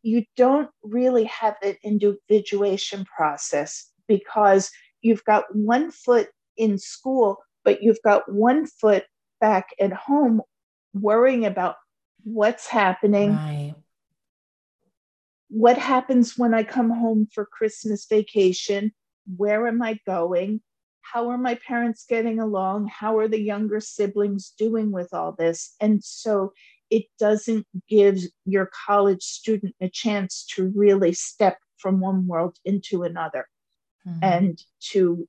[0.04, 4.70] you don't really have an individuation process because
[5.02, 9.06] you've got one foot in school, but you've got one foot
[9.40, 10.42] back at home
[10.94, 11.76] worrying about
[12.24, 13.34] what's happening.
[13.34, 13.76] Right.
[15.50, 18.94] What happens when I come home for Christmas vacation?
[19.36, 20.62] Where am I going?
[21.02, 22.88] How are my parents getting along?
[22.88, 25.76] How are the younger siblings doing with all this?
[25.82, 26.54] And so
[26.90, 33.04] it doesn't give your college student a chance to really step from one world into
[33.04, 33.48] another
[34.08, 34.20] mm-hmm.
[34.22, 35.28] and to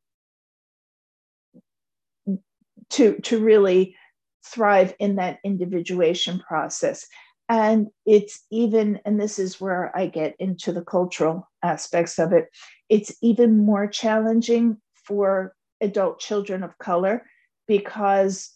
[2.92, 3.96] to to really
[4.44, 7.07] thrive in that individuation process
[7.48, 12.48] and it's even and this is where i get into the cultural aspects of it
[12.88, 14.76] it's even more challenging
[15.07, 17.24] for adult children of color
[17.66, 18.50] because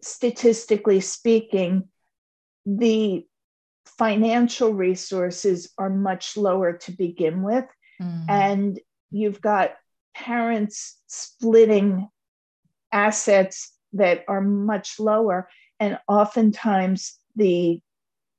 [0.00, 1.88] statistically speaking
[2.66, 3.26] the
[3.84, 7.64] financial resources are much lower to begin with
[8.00, 8.24] mm.
[8.28, 8.78] and
[9.10, 9.72] you've got
[10.26, 12.08] parents splitting
[12.90, 15.48] assets that are much lower.
[15.78, 17.80] And oftentimes the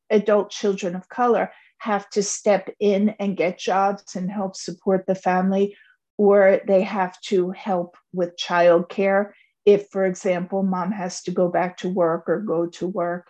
[0.10, 5.16] adult children of color have to step in and get jobs and help support the
[5.16, 5.76] family.
[6.20, 9.32] or they have to help with childcare
[9.66, 13.28] if, for example, mom has to go back to work or go to work.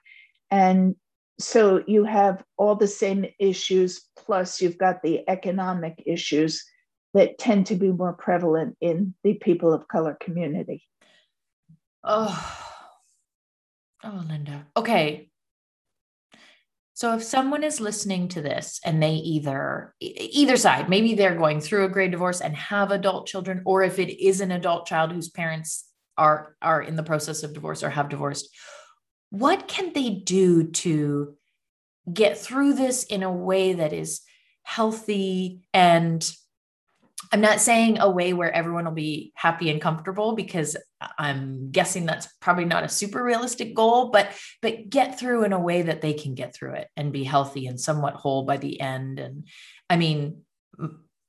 [0.50, 0.96] And
[1.38, 6.66] so you have all the same issues, plus you've got the economic issues
[7.14, 10.84] that tend to be more prevalent in the people of color community.
[12.04, 12.58] Oh,
[14.04, 14.68] oh, Linda.
[14.78, 15.30] Okay.
[16.94, 21.62] So if someone is listening to this and they either either side, maybe they're going
[21.62, 25.14] through a gray divorce and have adult children, or if it is an adult child
[25.14, 25.86] whose parents
[26.18, 28.50] are are in the process of divorce or have divorced,
[29.30, 31.36] what can they do to
[32.12, 34.22] get through this in a way that is
[34.64, 36.30] healthy and
[37.32, 40.76] I'm not saying a way where everyone will be happy and comfortable because
[41.18, 45.60] I'm guessing that's probably not a super realistic goal, but but get through in a
[45.60, 48.80] way that they can get through it and be healthy and somewhat whole by the
[48.82, 49.20] end.
[49.20, 49.48] And
[49.90, 50.42] I mean,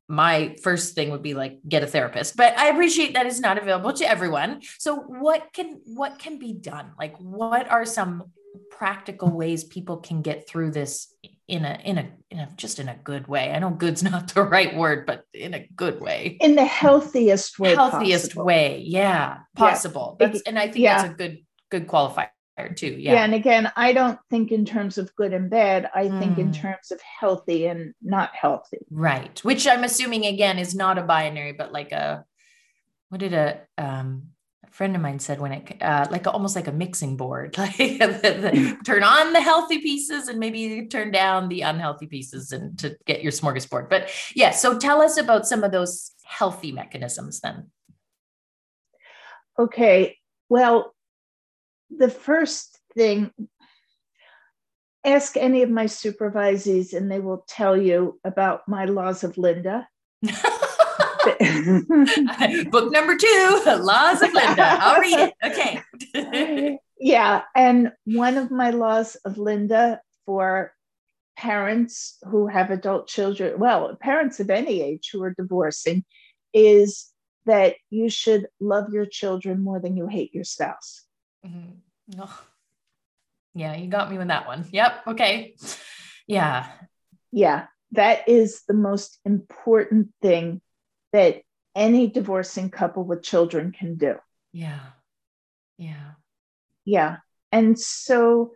[0.09, 3.59] my first thing would be like get a therapist, but I appreciate that is not
[3.59, 4.62] available to everyone.
[4.79, 6.92] So what can what can be done?
[6.98, 8.33] Like what are some
[8.70, 11.14] practical ways people can get through this
[11.50, 13.50] in a in a in a just in a good way.
[13.50, 16.38] I know good's not the right word, but in a good way.
[16.40, 17.74] In the healthiest way.
[17.74, 18.44] Healthiest possible.
[18.44, 18.82] way.
[18.86, 19.38] Yeah.
[19.56, 20.16] Possible.
[20.18, 20.26] Yeah.
[20.26, 21.02] That's and I think yeah.
[21.02, 21.38] that's a good
[21.70, 22.28] good qualifier
[22.76, 22.86] too.
[22.86, 23.14] Yeah.
[23.14, 23.24] Yeah.
[23.24, 25.90] And again, I don't think in terms of good and bad.
[25.94, 26.18] I mm.
[26.18, 26.52] think in hmm.
[26.52, 28.78] terms of healthy and not healthy.
[28.90, 29.42] Right.
[29.44, 32.24] Which I'm assuming again is not a binary, but like a
[33.08, 34.28] what did a um
[34.70, 38.06] friend of mine said when it uh, like almost like a mixing board like the,
[38.06, 42.96] the, turn on the healthy pieces and maybe turn down the unhealthy pieces and to
[43.06, 43.90] get your smorgasbord.
[43.90, 47.70] But yeah so tell us about some of those healthy mechanisms then.
[49.59, 50.16] Okay
[50.48, 50.94] well
[51.90, 53.30] the first thing
[55.04, 59.88] ask any of my supervisees and they will tell you about my laws of linda
[62.70, 64.78] Book number two, Laws of Linda.
[64.80, 65.34] I'll read it.
[65.44, 66.78] Okay.
[67.00, 67.42] yeah.
[67.54, 70.72] And one of my laws of Linda for
[71.36, 76.04] parents who have adult children, well, parents of any age who are divorcing,
[76.52, 77.06] is
[77.46, 81.04] that you should love your children more than you hate your spouse.
[81.46, 82.20] Mm-hmm.
[82.20, 82.40] Oh.
[83.54, 84.66] Yeah, you got me with that one.
[84.70, 85.06] Yep.
[85.08, 85.54] Okay.
[86.26, 86.66] Yeah.
[87.32, 87.66] Yeah.
[87.92, 90.60] That is the most important thing
[91.12, 91.42] that
[91.74, 94.16] any divorcing couple with children can do.
[94.52, 94.80] Yeah.
[95.78, 96.12] Yeah.
[96.84, 97.18] Yeah.
[97.52, 98.52] And so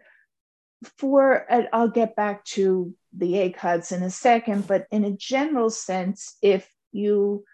[0.98, 6.36] for I'll get back to the ACODs in a second, but in a general sense,
[6.42, 7.44] if you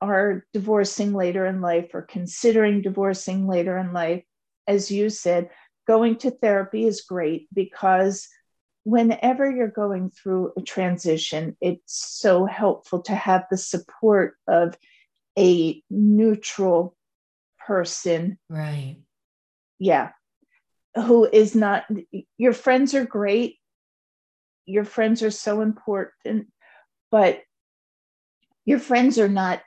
[0.00, 4.22] are divorcing later in life or considering divorcing later in life,
[4.66, 5.50] as you said,
[5.86, 8.28] going to therapy is great because
[8.88, 14.78] whenever you're going through a transition, it's so helpful to have the support of
[15.38, 16.96] a neutral
[17.66, 18.38] person.
[18.48, 18.96] Right.
[19.78, 20.12] Yeah.
[20.94, 21.84] Who is not,
[22.38, 23.56] your friends are great.
[24.64, 26.48] Your friends are so important,
[27.10, 27.42] but
[28.64, 29.60] your friends are not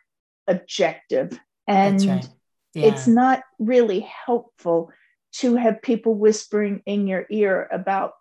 [0.48, 1.40] objective.
[1.68, 2.30] And right.
[2.74, 2.88] yeah.
[2.88, 4.92] it's not really helpful
[5.34, 8.14] to have people whispering in your ear about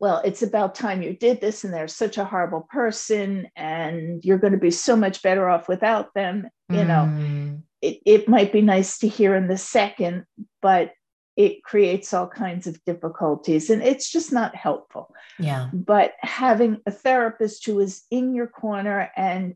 [0.00, 4.38] well, it's about time you did this, and they're such a horrible person, and you're
[4.38, 6.48] going to be so much better off without them.
[6.70, 7.62] You know, mm.
[7.80, 10.26] it, it might be nice to hear in the second,
[10.60, 10.92] but
[11.38, 15.14] it creates all kinds of difficulties and it's just not helpful.
[15.38, 15.70] Yeah.
[15.72, 19.54] But having a therapist who is in your corner and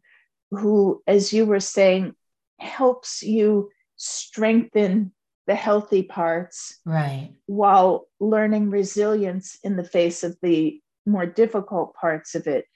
[0.52, 2.14] who, as you were saying,
[2.60, 5.12] helps you strengthen
[5.46, 7.30] the healthy parts right.
[7.46, 12.66] while learning resilience in the face of the more difficult parts of it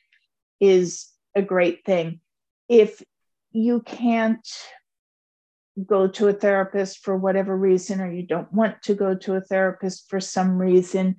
[0.60, 2.20] is a great thing.
[2.68, 3.02] If
[3.52, 4.46] you can't
[5.86, 9.40] go to a therapist for whatever reason or you don't want to go to a
[9.40, 11.16] therapist for some reason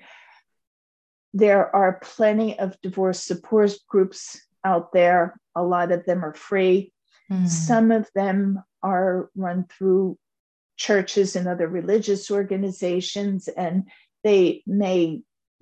[1.33, 5.39] there are plenty of divorce support groups out there.
[5.55, 6.93] A lot of them are free.
[7.29, 7.45] Mm.
[7.45, 10.17] some of them are run through
[10.77, 13.83] churches and other religious organizations, and
[14.23, 15.21] they may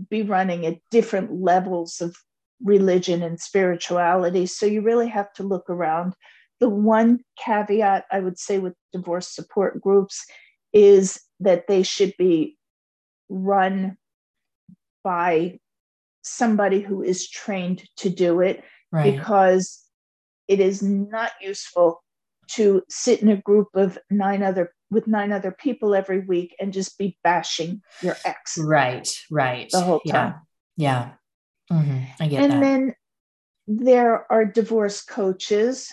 [0.09, 2.15] be running at different levels of
[2.63, 4.45] religion and spirituality.
[4.45, 6.13] So you really have to look around.
[6.59, 10.25] The one caveat I would say with divorce support groups
[10.73, 12.57] is that they should be
[13.29, 13.97] run
[15.03, 15.59] by
[16.21, 19.15] somebody who is trained to do it right.
[19.15, 19.83] because
[20.47, 22.03] it is not useful
[22.49, 26.71] to sit in a group of nine other with nine other people every week and
[26.71, 28.57] just be bashing your ex.
[28.57, 29.69] Right, right.
[29.71, 30.35] The whole time.
[30.77, 31.11] Yeah.
[31.69, 31.77] yeah.
[31.77, 32.03] Mm-hmm.
[32.19, 32.43] I get that.
[32.43, 32.61] and that.
[32.61, 32.95] then
[33.67, 35.91] there are divorce coaches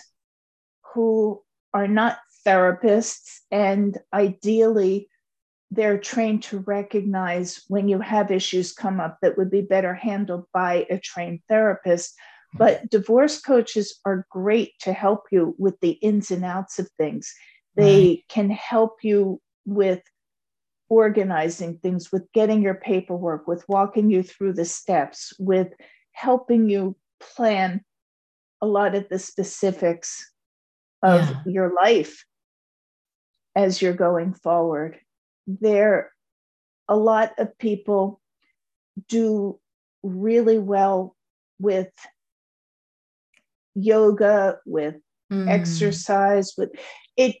[0.93, 1.41] who
[1.73, 5.09] are not therapists, and ideally,
[5.71, 10.45] they're trained to recognize when you have issues come up that would be better handled
[10.53, 12.13] by a trained therapist.
[12.55, 17.33] But divorce coaches are great to help you with the ins and outs of things.
[17.75, 18.23] They right.
[18.29, 20.01] can help you with
[20.89, 25.69] organizing things, with getting your paperwork, with walking you through the steps, with
[26.11, 27.81] helping you plan
[28.61, 30.31] a lot of the specifics
[31.01, 31.41] of yeah.
[31.45, 32.25] your life
[33.55, 34.99] as you're going forward.
[35.47, 36.11] There,
[36.87, 38.21] a lot of people
[39.09, 39.59] do
[40.03, 41.15] really well
[41.59, 41.91] with
[43.75, 44.95] yoga, with
[45.31, 45.49] mm.
[45.49, 46.71] exercise, with
[47.17, 47.35] it.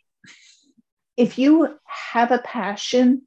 [1.15, 3.23] If you have a passion,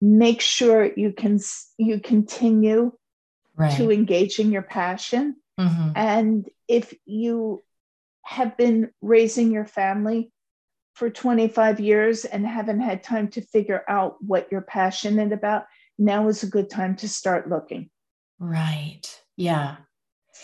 [0.00, 1.38] make sure you can
[1.78, 2.92] you continue
[3.56, 3.76] right.
[3.76, 5.36] to engage in your passion.
[5.58, 5.90] Mm-hmm.
[5.94, 7.62] And if you
[8.22, 10.32] have been raising your family
[10.94, 15.64] for 25 years and haven't had time to figure out what you're passionate about,
[15.98, 17.90] now is a good time to start looking.
[18.38, 19.02] Right.
[19.36, 19.76] Yeah.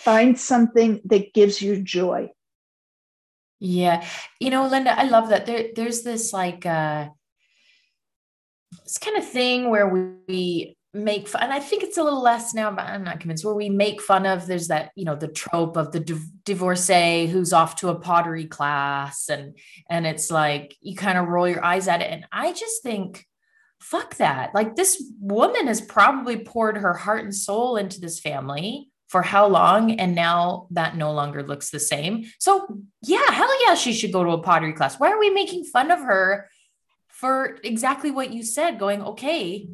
[0.04, 2.30] Find something that gives you joy.
[3.60, 4.04] Yeah.
[4.40, 5.46] You know, Linda, I love that.
[5.46, 7.08] There, there's this like uh
[8.84, 12.52] this kind of thing where we make fun and i think it's a little less
[12.52, 15.28] now but i'm not convinced where we make fun of there's that you know the
[15.28, 19.56] trope of the div- divorcee who's off to a pottery class and
[19.88, 23.26] and it's like you kind of roll your eyes at it and i just think
[23.80, 28.91] fuck that like this woman has probably poured her heart and soul into this family
[29.12, 32.66] for how long and now that no longer looks the same so
[33.02, 35.90] yeah hell yeah she should go to a pottery class why are we making fun
[35.90, 36.48] of her
[37.08, 39.68] for exactly what you said going okay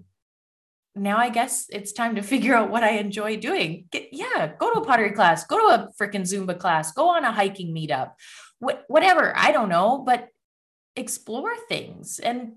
[0.98, 3.86] now I guess it's time to figure out what I enjoy doing.
[3.90, 7.24] Get, yeah, go to a pottery class, go to a freaking Zumba class, go on
[7.24, 8.12] a hiking meetup,
[8.60, 9.32] wh- whatever.
[9.36, 10.28] I don't know, but
[10.96, 12.18] explore things.
[12.18, 12.54] And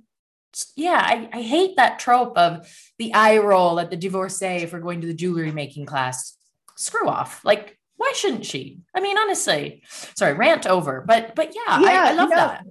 [0.75, 2.67] yeah, I, I hate that trope of
[2.97, 6.35] the eye roll at the divorcee for going to the jewelry making class.
[6.75, 7.43] Screw off.
[7.45, 8.79] Like, why shouldn't she?
[8.95, 9.83] I mean, honestly,
[10.15, 11.03] sorry, rant over.
[11.05, 12.65] But but yeah, yeah I, I love that.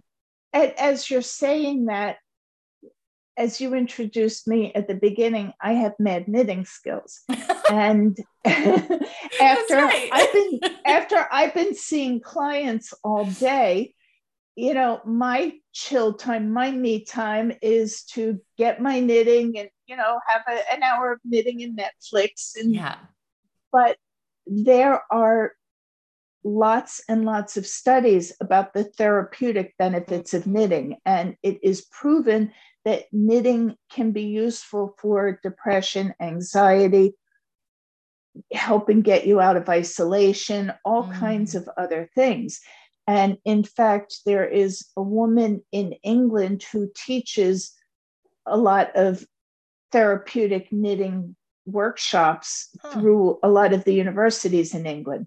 [0.52, 2.16] As you're saying that,
[3.36, 7.20] as you introduced me at the beginning, I have mad knitting skills.
[7.70, 9.76] and after.
[9.78, 13.94] I've been after I've been seeing clients all day,
[14.56, 19.96] you know, my chill time, my me time is to get my knitting and you
[19.96, 22.56] know have a, an hour of knitting and Netflix.
[22.60, 22.96] And yeah,
[23.72, 23.96] but
[24.46, 25.52] there are
[26.42, 32.52] lots and lots of studies about the therapeutic benefits of knitting, and it is proven
[32.84, 37.14] that knitting can be useful for depression, anxiety,
[38.52, 41.14] helping get you out of isolation, all mm.
[41.14, 42.60] kinds of other things.
[43.06, 47.72] And in fact, there is a woman in England who teaches
[48.46, 49.26] a lot of
[49.92, 51.36] therapeutic knitting
[51.66, 52.92] workshops huh.
[52.92, 55.26] through a lot of the universities in England.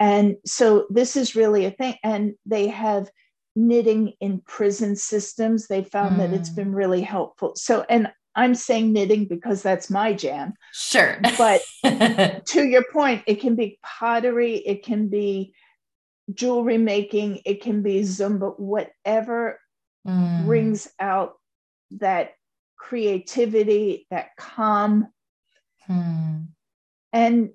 [0.00, 1.96] And so this is really a thing.
[2.04, 3.10] And they have
[3.56, 5.66] knitting in prison systems.
[5.66, 6.18] They found mm.
[6.18, 7.54] that it's been really helpful.
[7.56, 10.54] So, and I'm saying knitting because that's my jam.
[10.72, 11.20] Sure.
[11.36, 11.60] But
[12.46, 15.52] to your point, it can be pottery, it can be
[16.32, 19.58] jewelry making, it can be Zumba, whatever
[20.06, 20.46] mm.
[20.46, 21.34] brings out
[21.92, 22.34] that
[22.76, 25.08] creativity, that calm.
[25.90, 26.48] Mm.
[27.12, 27.50] And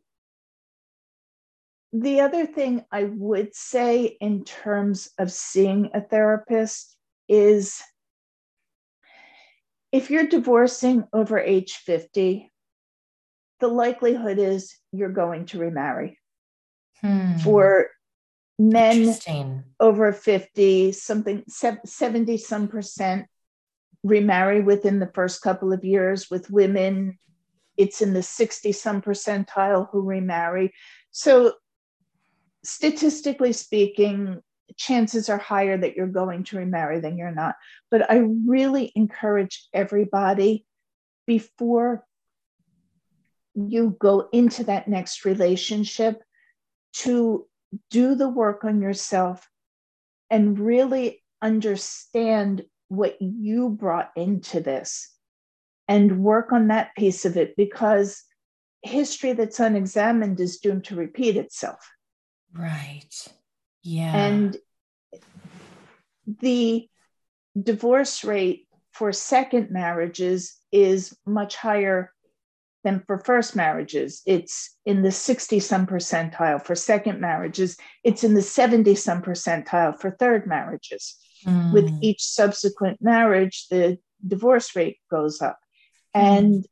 [1.91, 6.95] the other thing I would say in terms of seeing a therapist
[7.29, 7.81] is
[9.91, 12.51] if you're divorcing over age 50,
[13.59, 16.17] the likelihood is you're going to remarry.
[17.01, 17.38] Hmm.
[17.38, 17.89] For
[18.57, 23.27] men over 50, something 70 some percent
[24.03, 26.29] remarry within the first couple of years.
[26.31, 27.19] With women,
[27.78, 30.74] it's in the 60 some percentile who remarry.
[31.11, 31.53] So
[32.63, 34.41] statistically speaking,
[34.78, 37.55] chances are higher that you're going to remarry than you're not.
[37.91, 40.65] But I really encourage everybody
[41.28, 42.05] before
[43.55, 46.21] you go into that next relationship
[46.93, 47.45] to
[47.89, 49.47] do the work on yourself
[50.30, 55.12] and really understand what you brought into this
[55.88, 58.23] and work on that piece of it because
[58.81, 61.79] history that's unexamined is doomed to repeat itself.
[62.53, 63.27] Right.
[63.81, 64.15] Yeah.
[64.15, 64.57] And
[66.39, 66.88] the
[67.61, 72.11] divorce rate for second marriages is much higher
[72.84, 74.21] than for first marriages.
[74.25, 77.77] It's in the 60 some percentile for second marriages.
[78.03, 81.15] It's in the 70 some percentile for third marriages.
[81.45, 81.73] Mm.
[81.73, 85.59] With each subsequent marriage, the divorce rate goes up.
[86.16, 86.22] Mm.
[86.38, 86.68] And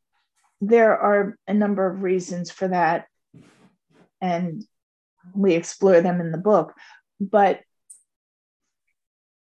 [0.61, 3.07] there are a number of reasons for that.
[4.21, 4.63] And
[5.33, 6.73] we explore them in the book.
[7.19, 7.61] But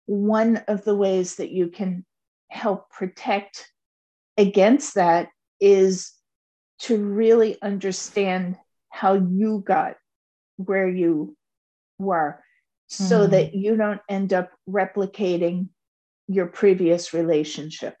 [0.06, 2.04] one of the ways that you can
[2.48, 3.70] help protect
[4.36, 5.28] against that
[5.60, 6.12] is
[6.80, 8.56] to really understand
[8.88, 9.96] how you got
[10.56, 11.36] where you
[11.98, 12.42] were
[12.88, 13.30] so mm.
[13.30, 15.68] that you don't end up replicating
[16.26, 17.96] your previous relationship.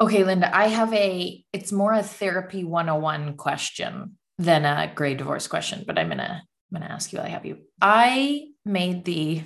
[0.00, 5.46] Okay, Linda, I have a, it's more a therapy 101 question than a gray divorce
[5.46, 6.40] question, but I'm going to, I'm
[6.72, 7.58] going to ask you while I have you.
[7.82, 9.42] I made the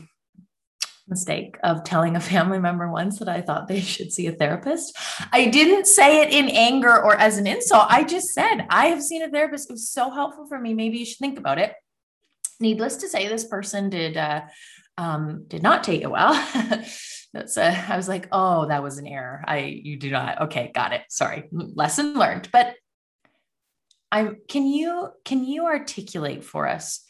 [1.08, 4.96] mistake of telling a family member once that I thought they should see a therapist.
[5.32, 7.86] I didn't say it in anger or as an insult.
[7.88, 9.70] I just said, I have seen a therapist.
[9.70, 10.72] It was so helpful for me.
[10.72, 11.74] Maybe you should think about it.
[12.60, 14.42] Needless to say, this person did uh,
[14.96, 16.34] um, did not take it well.
[17.34, 19.44] That's I was like, oh, that was an error.
[19.46, 20.42] I you do not.
[20.42, 21.02] Okay, got it.
[21.10, 21.44] Sorry.
[21.52, 22.48] Lesson learned.
[22.52, 22.76] But
[24.10, 27.04] I'm can you can you articulate for us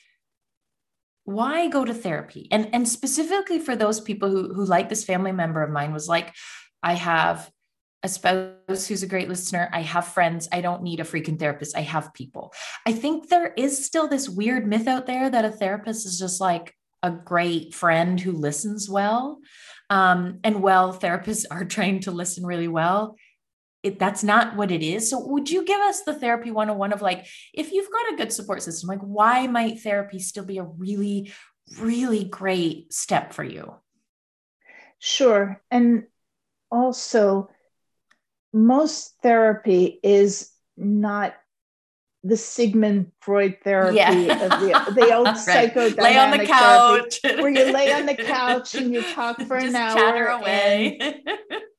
[1.25, 5.33] why go to therapy and and specifically for those people who who like this family
[5.33, 6.35] member of mine was like
[6.83, 7.51] i have
[8.03, 11.75] a spouse who's a great listener i have friends i don't need a freaking therapist
[11.77, 12.53] i have people
[12.87, 16.43] i think there is still this weird myth out there that a therapist is just
[16.43, 19.39] like a great friend who listens well
[19.91, 23.17] um, and well therapists are trained to listen really well
[23.85, 25.11] it, that's not what it is.
[25.11, 28.33] So, would you give us the therapy 101 of like, if you've got a good
[28.33, 31.31] support system, like, why might therapy still be a really,
[31.79, 33.75] really great step for you?
[34.99, 35.63] Sure.
[35.71, 36.05] And
[36.71, 37.51] also,
[38.55, 41.35] most therapy is not
[42.25, 44.45] the Sigmund Freud therapy yeah.
[44.45, 45.37] of the, the old right.
[45.37, 49.41] psychodynamic lay on the couch therapy, where you lay on the couch and you talk
[49.43, 50.99] for an hour away.
[51.01, 51.39] And,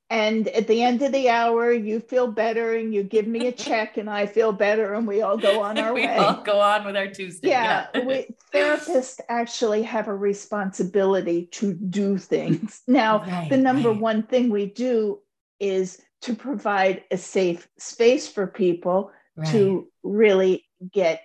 [0.10, 3.52] and at the end of the hour you feel better and you give me a
[3.52, 6.44] check and i feel better and we all go on our we way we all
[6.44, 8.06] go on with our tuesday yeah, yeah.
[8.06, 14.00] we, therapists actually have a responsibility to do things now right, the number right.
[14.00, 15.20] one thing we do
[15.60, 19.48] is to provide a safe space for people right.
[19.52, 21.22] to really get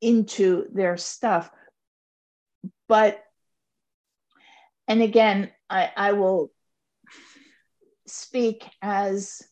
[0.00, 1.50] into their stuff
[2.88, 3.22] but
[4.88, 6.50] and again I, I will
[8.06, 9.42] speak as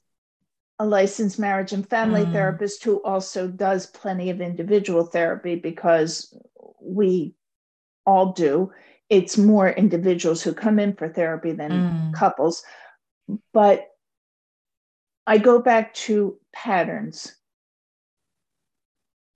[0.79, 2.33] a licensed marriage and family mm.
[2.33, 6.35] therapist who also does plenty of individual therapy because
[6.81, 7.35] we
[8.07, 8.73] all do.
[9.09, 12.15] It's more individuals who come in for therapy than mm.
[12.15, 12.63] couples.
[13.53, 13.87] But
[15.27, 17.35] I go back to patterns.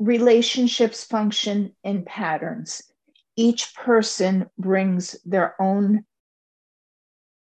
[0.05, 2.83] Relationships function in patterns.
[3.37, 6.05] Each person brings their own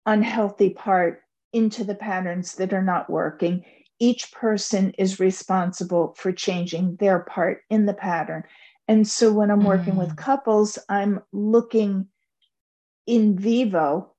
[0.06, 1.22] unhealthy part
[1.54, 3.64] into the patterns that are not working.
[4.00, 8.44] Each person is responsible for changing their part in the pattern.
[8.86, 10.00] And so when I'm working mm.
[10.00, 12.08] with couples, I'm looking
[13.08, 14.12] in vivo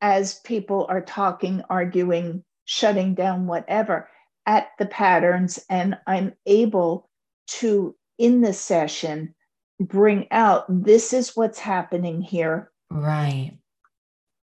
[0.00, 4.08] as people are talking, arguing, shutting down, whatever,
[4.46, 5.60] at the patterns.
[5.70, 7.07] And I'm able
[7.48, 9.34] to, in the session,
[9.80, 12.70] bring out this is what's happening here.
[12.90, 13.58] Right.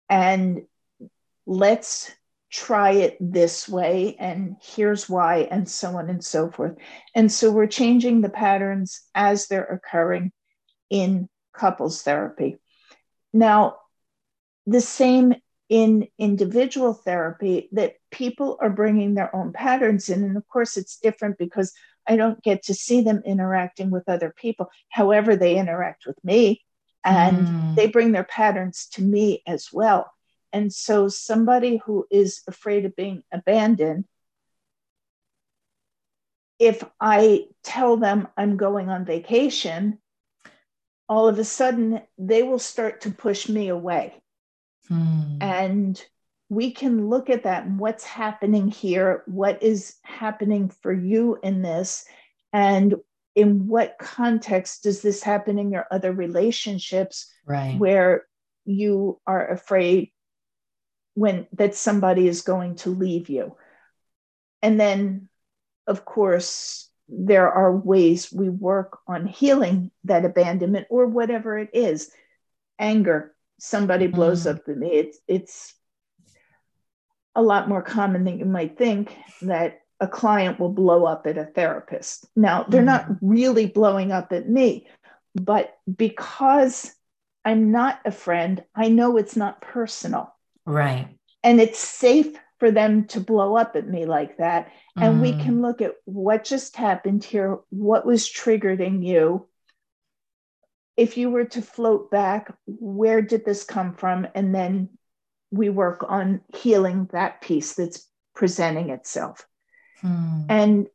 [0.10, 0.64] And
[1.46, 2.12] let's
[2.52, 6.74] try it this way and here's why and so on and so forth
[7.14, 10.32] and so we're changing the patterns as they're occurring
[10.90, 12.56] in couples therapy
[13.34, 13.76] now
[14.68, 15.36] the same
[15.68, 21.00] in individual therapy that people are bringing their own patterns in and of course it's
[21.00, 21.74] different because
[22.08, 26.62] i don't get to see them interacting with other people however they interact with me
[27.04, 27.76] and mm.
[27.76, 30.12] they bring their patterns to me as well
[30.56, 34.06] and so, somebody who is afraid of being abandoned,
[36.60, 40.00] if I tell them I'm going on vacation,
[41.10, 44.14] all of a sudden they will start to push me away.
[44.88, 45.40] Hmm.
[45.42, 46.06] And
[46.50, 51.62] we can look at that and what's happening here, what is happening for you in
[51.62, 52.06] this,
[52.54, 52.96] and
[53.36, 57.78] in what context does this happen in your other relationships right.
[57.78, 58.26] where
[58.66, 60.12] you are afraid
[61.14, 63.56] when that somebody is going to leave you
[64.62, 65.30] and then
[65.88, 72.12] of course there are ways we work on healing that abandonment or whatever it is
[72.80, 74.56] anger somebody blows mm.
[74.56, 75.76] up at me it's it's
[77.36, 81.38] a lot more common than you might think that a client will blow up at
[81.38, 82.28] a therapist.
[82.36, 82.86] Now, they're mm.
[82.86, 84.88] not really blowing up at me,
[85.34, 86.94] but because
[87.44, 90.34] I'm not a friend, I know it's not personal.
[90.66, 91.08] Right.
[91.44, 94.72] And it's safe for them to blow up at me like that.
[94.98, 95.22] And mm.
[95.22, 99.48] we can look at what just happened here, what was triggered in you.
[100.98, 104.28] If you were to float back, where did this come from?
[104.34, 104.90] And then
[105.52, 109.48] we work on healing that piece that's presenting itself.
[110.02, 110.42] Hmm.
[110.50, 110.88] And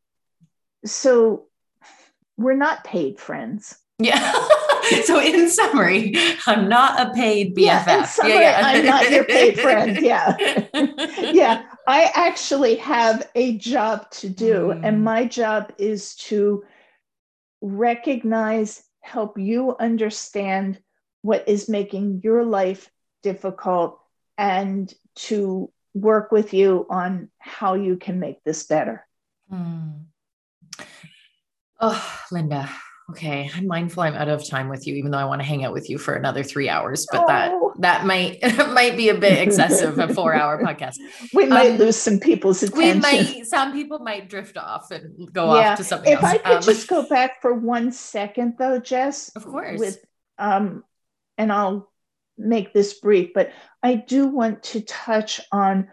[0.84, 1.46] so
[2.36, 3.76] we're not paid friends.
[3.98, 4.32] Yeah.
[5.04, 6.14] so in summary,
[6.46, 7.86] I'm not a paid BFF.
[7.86, 8.66] Yeah, summary, yeah, yeah.
[8.66, 9.98] I'm not your paid friend.
[10.00, 10.36] Yeah.
[11.32, 11.62] yeah.
[11.86, 14.80] I actually have a job to do, mm.
[14.84, 16.64] and my job is to
[17.60, 20.80] recognize, help you understand
[21.22, 22.90] what is making your life
[23.22, 24.00] difficult,
[24.40, 29.06] and to work with you on how you can make this better.
[29.52, 30.06] Mm.
[31.78, 32.70] Oh, Linda.
[33.10, 35.64] Okay, I'm mindful I'm out of time with you, even though I want to hang
[35.64, 37.06] out with you for another three hours.
[37.10, 37.26] But oh.
[37.26, 38.40] that that might
[38.72, 40.96] might be a bit excessive, a four hour podcast.
[41.34, 42.94] We might um, lose some people's attention.
[42.94, 45.72] We might some people might drift off and go yeah.
[45.72, 46.34] off to something if else.
[46.34, 49.30] I could um, just go back for one second though, Jess.
[49.34, 49.80] Of course.
[49.80, 49.98] With
[50.38, 50.84] um,
[51.36, 51.89] and I'll
[52.40, 55.88] make this brief, but I do want to touch on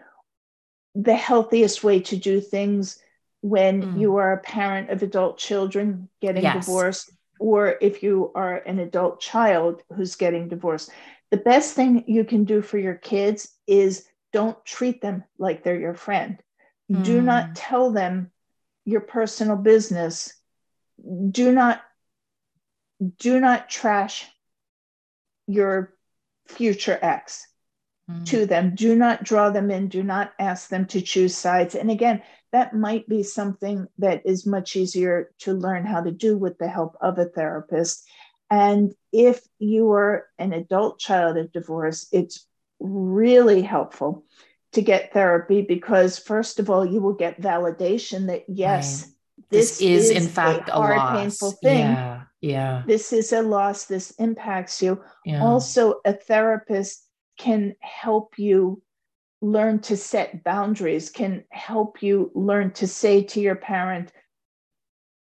[0.94, 2.98] the healthiest way to do things
[3.40, 4.00] when mm.
[4.00, 6.66] you are a parent of adult children getting yes.
[6.66, 10.90] divorced, or if you are an adult child who's getting divorced.
[11.30, 15.78] The best thing you can do for your kids is don't treat them like they're
[15.78, 16.42] your friend.
[16.90, 17.04] Mm.
[17.04, 18.30] Do not tell them
[18.84, 20.34] your personal business.
[21.30, 21.80] Do not
[23.18, 24.26] do not trash
[25.46, 25.94] your
[26.48, 27.46] future X
[28.10, 28.24] mm.
[28.26, 28.74] to them.
[28.74, 29.88] Do not draw them in.
[29.88, 31.74] Do not ask them to choose sides.
[31.74, 32.22] And again,
[32.52, 36.68] that might be something that is much easier to learn how to do with the
[36.68, 38.08] help of a therapist.
[38.50, 42.46] And if you are an adult child of divorce, it's
[42.80, 44.24] really helpful
[44.72, 49.14] to get therapy because, first of all, you will get validation that yes, right.
[49.50, 51.78] This, this, is, is in fact a hard, a painful thing.
[51.78, 52.22] Yeah.
[52.40, 52.82] Yeah.
[52.86, 53.86] This is a loss.
[53.86, 55.02] This impacts you.
[55.24, 55.42] Yeah.
[55.42, 57.04] Also, a therapist
[57.38, 58.82] can help you
[59.40, 64.12] learn to set boundaries, can help you learn to say to your parent,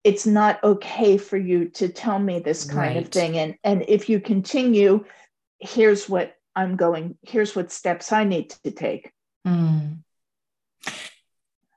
[0.03, 3.05] it's not okay for you to tell me this kind right.
[3.05, 3.39] of thing.
[3.39, 5.05] And, and if you continue,
[5.59, 9.13] here's what I'm going, here's what steps I need to take.
[9.47, 9.99] Mm.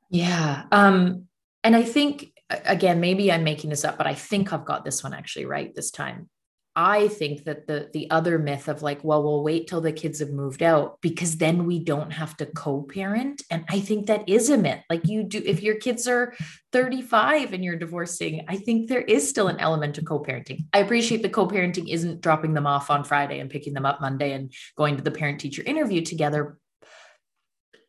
[0.10, 0.64] Yeah.
[0.72, 1.28] Um,
[1.64, 2.33] and I think,
[2.66, 5.74] again, maybe I'm making this up, but I think I've got this one actually right
[5.74, 6.30] this time.
[6.76, 10.20] I think that the the other myth of like, well, we'll wait till the kids
[10.20, 13.44] have moved out because then we don't have to co-parent.
[13.52, 14.80] And I think that is a myth.
[14.90, 16.34] Like you do, if your kids are
[16.72, 20.66] 35 and you're divorcing, I think there is still an element of co-parenting.
[20.74, 24.32] I appreciate the co-parenting isn't dropping them off on Friday and picking them up Monday
[24.32, 26.58] and going to the parent teacher interview together.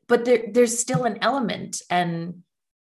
[0.08, 1.80] But there, there's still an element.
[1.88, 2.42] And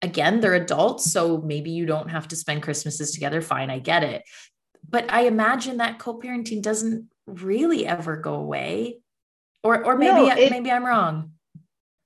[0.02, 1.10] again, they're adults.
[1.10, 3.40] So maybe you don't have to spend Christmases together.
[3.40, 4.22] Fine, I get it
[4.88, 9.00] but I imagine that co-parenting doesn't really ever go away.
[9.62, 11.32] Or or maybe no, it, maybe I'm wrong.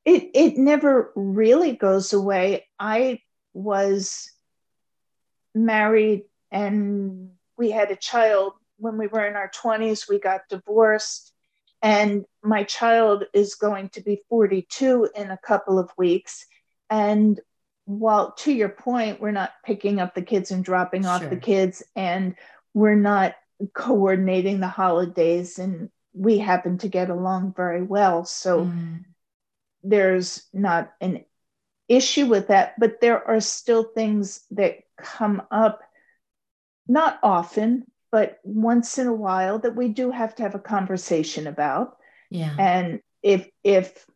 [0.05, 2.67] It it never really goes away.
[2.79, 3.21] I
[3.53, 4.31] was
[5.55, 10.09] married and we had a child when we were in our 20s.
[10.09, 11.33] We got divorced
[11.81, 16.47] and my child is going to be 42 in a couple of weeks
[16.91, 17.39] and
[17.87, 21.31] while to your point we're not picking up the kids and dropping off sure.
[21.31, 22.35] the kids and
[22.73, 23.35] we're not
[23.73, 29.05] coordinating the holidays and we happen to get along very well so mm.
[29.83, 31.25] there's not an
[31.89, 35.81] issue with that but there are still things that come up
[36.89, 41.47] not often but once in a while that we do have to have a conversation
[41.47, 41.99] about
[42.31, 44.07] yeah and if if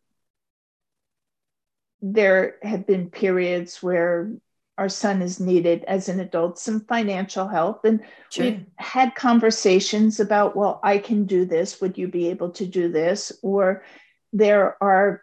[2.01, 4.31] there have been periods where
[4.77, 7.83] our son is needed as an adult some financial help.
[7.83, 8.45] And sure.
[8.45, 11.81] we've had conversations about well i can do this.
[11.81, 13.33] Would you be able to do this?
[13.43, 13.83] Or
[14.31, 15.21] there are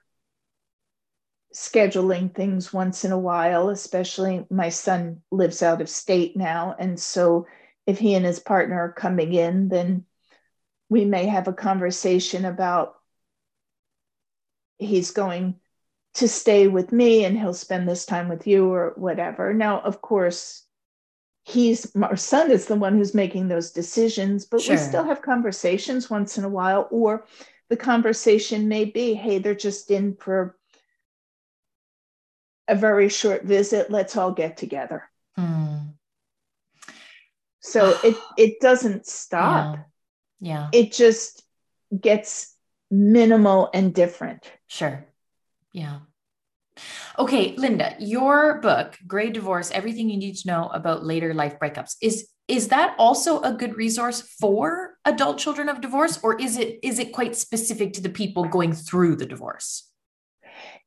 [1.55, 6.77] scheduling things once in a while especially my son lives out of state now.
[6.79, 7.47] And so
[7.87, 10.05] if he and his partner are coming in then
[10.91, 12.97] we may have a conversation about
[14.79, 15.55] he's going
[16.17, 19.53] to stay with me and he'll spend this time with you or whatever.
[19.53, 20.64] Now, of course,
[21.45, 24.75] he's our son is the one who's making those decisions, but sure.
[24.75, 27.27] we still have conversations once in a while, or
[27.69, 30.57] the conversation may be, hey, they're just in for
[32.67, 33.91] a very short visit.
[33.91, 35.05] Let's all get together.
[35.39, 35.93] Mm.
[37.61, 39.79] So it it doesn't stop.
[40.41, 40.69] Yeah.
[40.73, 40.81] yeah.
[40.81, 41.43] It just
[42.01, 42.55] gets
[42.91, 44.51] minimal and different.
[44.67, 45.05] Sure.
[45.73, 45.99] Yeah.
[47.18, 51.97] Okay, Linda, your book, Gray Divorce, Everything You Need to Know About Later Life Breakups,
[52.03, 56.79] is is that also a good resource for adult children of divorce or is it
[56.83, 59.91] is it quite specific to the people going through the divorce?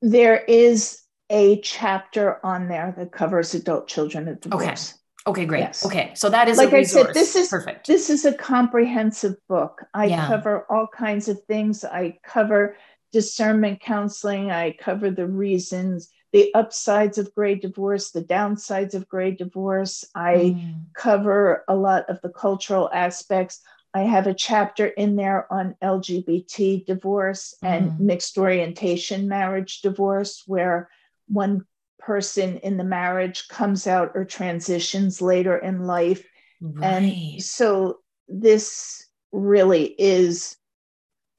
[0.02, 4.64] There is a chapter on there that covers adult children of divorce.
[4.64, 5.00] Okay.
[5.28, 5.60] Okay, great.
[5.60, 5.86] Yes.
[5.86, 6.12] Okay.
[6.16, 7.88] So that is like I said, this is perfect.
[7.88, 9.84] This is a comprehensive book.
[9.94, 10.28] I yeah.
[10.28, 11.84] cover all kinds of things.
[11.84, 12.78] I cover
[13.12, 14.52] discernment counseling.
[14.52, 20.06] I cover the reasons, the upsides of gray divorce, the downsides of gray divorce.
[20.14, 20.84] I mm.
[20.94, 23.62] cover a lot of the cultural aspects.
[23.94, 27.68] I have a chapter in there on LGBT divorce mm.
[27.68, 30.90] and mixed orientation marriage divorce, where
[31.28, 31.66] one
[31.98, 36.26] person in the marriage comes out or transitions later in life.
[36.62, 36.86] Right.
[36.86, 40.58] And so this really is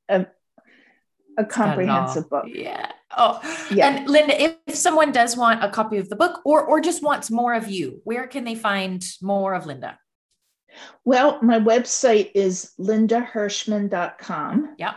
[0.08, 0.26] a,
[1.40, 2.46] a comprehensive book.
[2.46, 2.92] Yeah.
[3.16, 3.40] Oh,
[3.72, 3.88] yeah.
[3.88, 7.02] And Linda, if, if someone does want a copy of the book or or just
[7.02, 9.98] wants more of you, where can they find more of Linda?
[11.04, 14.76] Well, my website is lindahershman.com.
[14.78, 14.94] Yeah.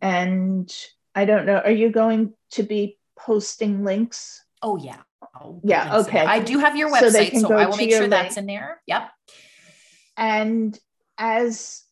[0.00, 0.72] And
[1.14, 4.44] I don't know, are you going to be posting links?
[4.62, 5.00] Oh, yeah.
[5.40, 5.98] Oh, yeah.
[5.98, 6.20] Okay.
[6.20, 8.10] I do have your website, so, so I will make sure link.
[8.10, 8.82] that's in there.
[8.86, 9.10] Yep.
[10.16, 10.78] And
[11.16, 11.82] as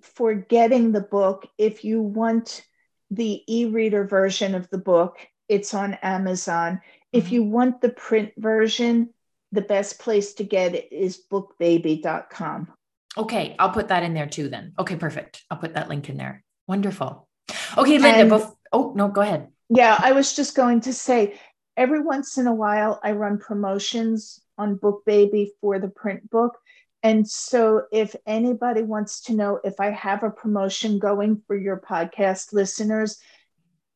[0.00, 2.64] for getting the book, if you want
[3.12, 6.74] the e reader version of the book, it's on Amazon.
[6.74, 7.18] Mm-hmm.
[7.18, 9.10] If you want the print version,
[9.52, 12.72] the best place to get it is bookbaby.com.
[13.18, 14.72] Okay, I'll put that in there too then.
[14.78, 15.42] Okay, perfect.
[15.50, 16.42] I'll put that link in there.
[16.66, 17.28] Wonderful.
[17.76, 19.48] Okay, Linda, bef- oh, no, go ahead.
[19.68, 21.38] Yeah, I was just going to say
[21.76, 26.58] every once in a while I run promotions on Book Baby for the print book.
[27.02, 31.80] And so if anybody wants to know if I have a promotion going for your
[31.80, 33.18] podcast listeners,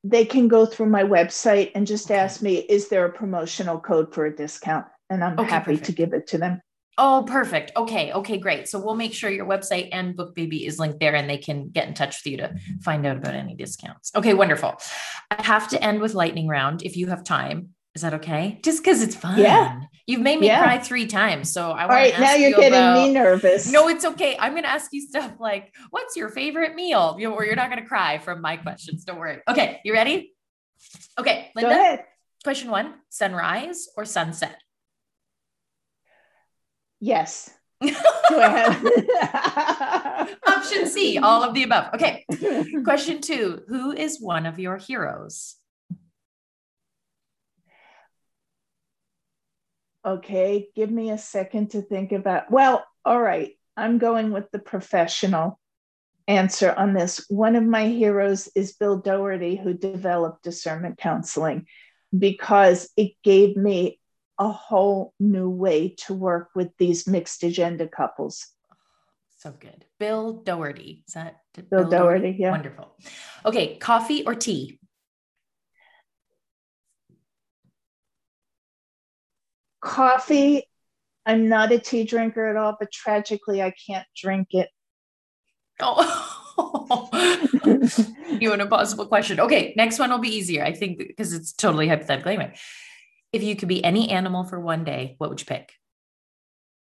[0.03, 4.15] they can go through my website and just ask me, is there a promotional code
[4.15, 4.87] for a discount?
[5.09, 5.87] And I'm okay, happy perfect.
[5.87, 6.61] to give it to them.
[6.99, 7.73] Oh, perfect.
[7.77, 8.11] Okay.
[8.13, 8.69] Okay, great.
[8.69, 11.69] So we'll make sure your website and Book Baby is linked there and they can
[11.69, 14.13] get in touch with you to find out about any discounts.
[14.15, 14.75] Okay, wonderful.
[15.31, 17.76] I have to end with lightning round if you have time.
[17.97, 18.61] Is that okay?
[18.63, 19.39] Just because it's fun.
[19.39, 19.81] Yeah.
[20.07, 20.63] You've made me yeah.
[20.63, 21.51] cry three times.
[21.51, 21.95] So I want to.
[21.95, 23.73] All right, now you're you getting about, me nervous.
[23.73, 24.37] No, it's okay.
[24.39, 27.17] I'm going to ask you stuff like, what's your favorite meal?
[27.19, 29.05] You know, or you're not going to cry from my questions.
[29.05, 29.41] Don't worry.
[29.49, 29.81] Okay.
[29.83, 30.35] You ready?
[31.19, 31.51] Okay.
[31.57, 32.01] Linda.
[32.45, 34.61] Question one sunrise or sunset?
[37.01, 37.49] Yes.
[40.47, 41.95] Option C, all of the above.
[41.95, 42.27] Okay.
[42.85, 45.57] Question two Who is one of your heroes?
[50.07, 52.51] Okay, give me a second to think about.
[52.51, 55.59] Well, all right, I'm going with the professional
[56.29, 57.27] answer on this.
[57.29, 61.67] One of my heroes is Bill Doherty, who developed discernment counseling
[62.17, 63.99] because it gave me
[64.39, 68.47] a whole new way to work with these mixed agenda couples.
[69.39, 69.85] So good.
[69.99, 71.05] Bill Doherty.
[71.09, 72.21] Is that Bill, Bill Doherty?
[72.21, 72.37] Doherty?
[72.39, 72.51] Yeah.
[72.51, 72.97] Wonderful.
[73.45, 73.77] Okay.
[73.79, 74.79] Coffee or tea?
[79.87, 80.69] Coffee.
[81.25, 84.69] I'm not a tea drinker at all, but tragically, I can't drink it.
[85.81, 87.09] Oh,
[88.41, 89.41] you an impossible question.
[89.41, 92.55] Okay, next one will be easier, I think, because it's totally hypothetical anyway.
[93.33, 95.73] If you could be any animal for one day, what would you pick?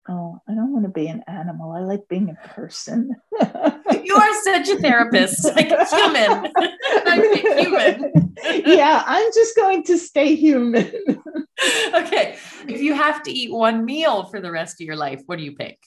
[0.07, 1.73] Oh, I don't want to be an animal.
[1.73, 3.17] I like being a person.
[3.41, 6.53] you are such a therapist, like a human.
[7.07, 8.35] I'm a human.
[8.67, 10.93] yeah, I'm just going to stay human.
[11.95, 12.37] okay.
[12.69, 15.45] If you have to eat one meal for the rest of your life, what do
[15.45, 15.79] you pick?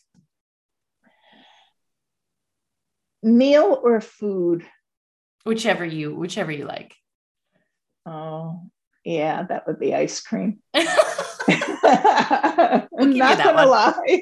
[3.22, 4.66] Meal or food?
[5.44, 6.96] Whichever you whichever you like.
[8.06, 8.62] Oh,
[9.06, 10.60] yeah, that would be ice cream.
[12.92, 13.70] we'll Not gonna one.
[13.70, 14.22] lie.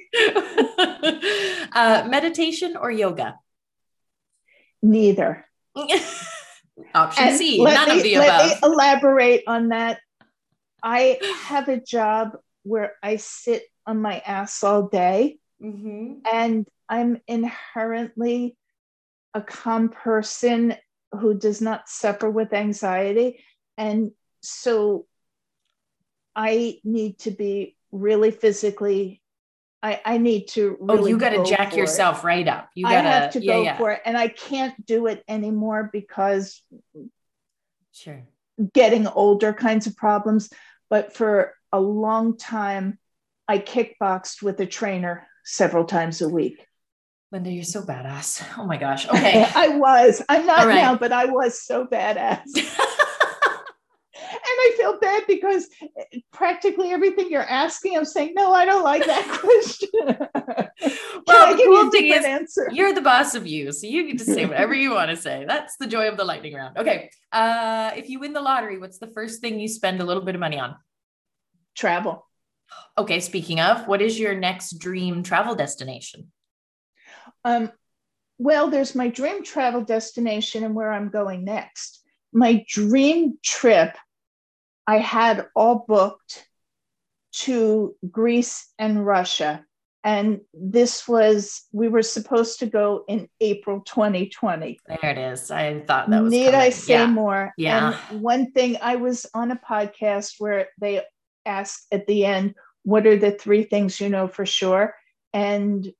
[1.73, 3.39] uh, meditation or yoga?
[4.81, 5.45] Neither.
[6.93, 8.61] Option and C, none me, of the let above.
[8.61, 9.99] Me elaborate on that.
[10.83, 16.19] I have a job where I sit on my ass all day, mm-hmm.
[16.31, 18.57] and I'm inherently
[19.33, 20.75] a calm person
[21.11, 23.43] who does not suffer with anxiety.
[23.77, 24.11] And
[24.41, 25.07] so
[26.35, 29.21] I need to be really physically.
[29.81, 31.03] I, I need to oh, really.
[31.03, 32.27] Oh, you got to jack yourself it.
[32.27, 32.69] right up.
[32.75, 33.07] You got to.
[33.07, 33.77] I have to yeah, go yeah.
[33.77, 36.61] for it, and I can't do it anymore because.
[37.93, 38.23] Sure.
[38.73, 40.49] Getting older kinds of problems,
[40.89, 42.99] but for a long time,
[43.47, 46.65] I kickboxed with a trainer several times a week.
[47.31, 48.45] Linda, you're so badass.
[48.57, 49.07] Oh my gosh.
[49.07, 49.45] Okay.
[49.55, 50.21] I was.
[50.29, 50.75] I'm not right.
[50.75, 52.43] now, but I was so badass.
[54.65, 55.67] I feel bad because
[56.31, 59.89] practically everything you're asking, I'm saying, no, I don't like that question.
[61.27, 62.69] well, the cool thing is, answer?
[62.71, 65.45] you're the boss of you, so you get to say whatever you want to say.
[65.47, 66.77] That's the joy of the lightning round.
[66.77, 70.23] Okay, uh, if you win the lottery, what's the first thing you spend a little
[70.23, 70.75] bit of money on?
[71.75, 72.25] Travel.
[72.97, 76.31] Okay, speaking of, what is your next dream travel destination?
[77.43, 77.71] Um,
[78.37, 82.01] well, there's my dream travel destination and where I'm going next.
[82.33, 83.95] My dream trip
[84.87, 86.47] I had all booked
[87.33, 89.65] to Greece and Russia.
[90.03, 94.79] And this was, we were supposed to go in April 2020.
[94.87, 95.49] There it is.
[95.49, 96.31] I thought that was.
[96.31, 96.59] Need coming.
[96.59, 97.07] I say yeah.
[97.07, 97.53] more?
[97.57, 97.99] Yeah.
[98.11, 101.01] And one thing, I was on a podcast where they
[101.45, 104.93] asked at the end, what are the three things you know for sure?
[105.33, 105.91] And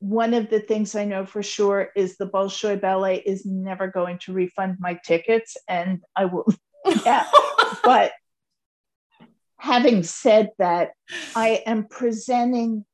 [0.00, 4.18] one of the things I know for sure is the Bolshoi Ballet is never going
[4.24, 5.56] to refund my tickets.
[5.68, 6.52] And I will
[7.06, 7.24] yeah.
[7.84, 8.12] But
[9.58, 10.90] having said that,
[11.36, 12.84] I am presenting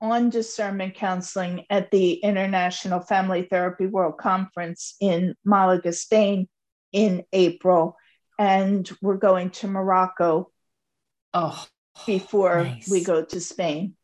[0.00, 6.48] on discernment counseling at the International Family Therapy World Conference in Malaga, Spain
[6.92, 7.96] in April.
[8.38, 10.50] And we're going to Morocco
[11.34, 11.66] oh,
[12.06, 12.88] before nice.
[12.88, 13.94] we go to Spain.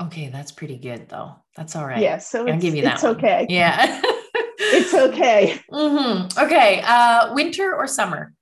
[0.00, 1.36] Okay, that's pretty good though.
[1.56, 2.00] That's all right.
[2.00, 2.94] Yeah, so I'll give you that.
[2.94, 3.16] It's one.
[3.16, 3.46] okay.
[3.48, 4.00] Yeah.
[4.58, 5.60] it's okay.
[5.70, 6.44] Mm-hmm.
[6.46, 6.82] Okay.
[6.84, 8.33] Uh, winter or summer?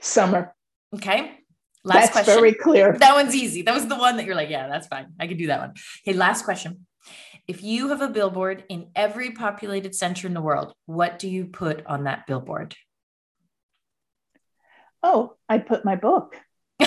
[0.00, 0.54] Summer.
[0.94, 1.32] Okay.
[1.82, 2.34] Last that's question.
[2.34, 2.96] very clear.
[2.98, 3.62] That one's easy.
[3.62, 5.06] That was the one that you're like, yeah, that's fine.
[5.18, 5.74] I can do that one.
[6.06, 6.16] Okay.
[6.16, 6.86] Last question.
[7.48, 11.46] If you have a billboard in every populated center in the world, what do you
[11.46, 12.76] put on that billboard?
[15.02, 16.36] Oh, I put my book.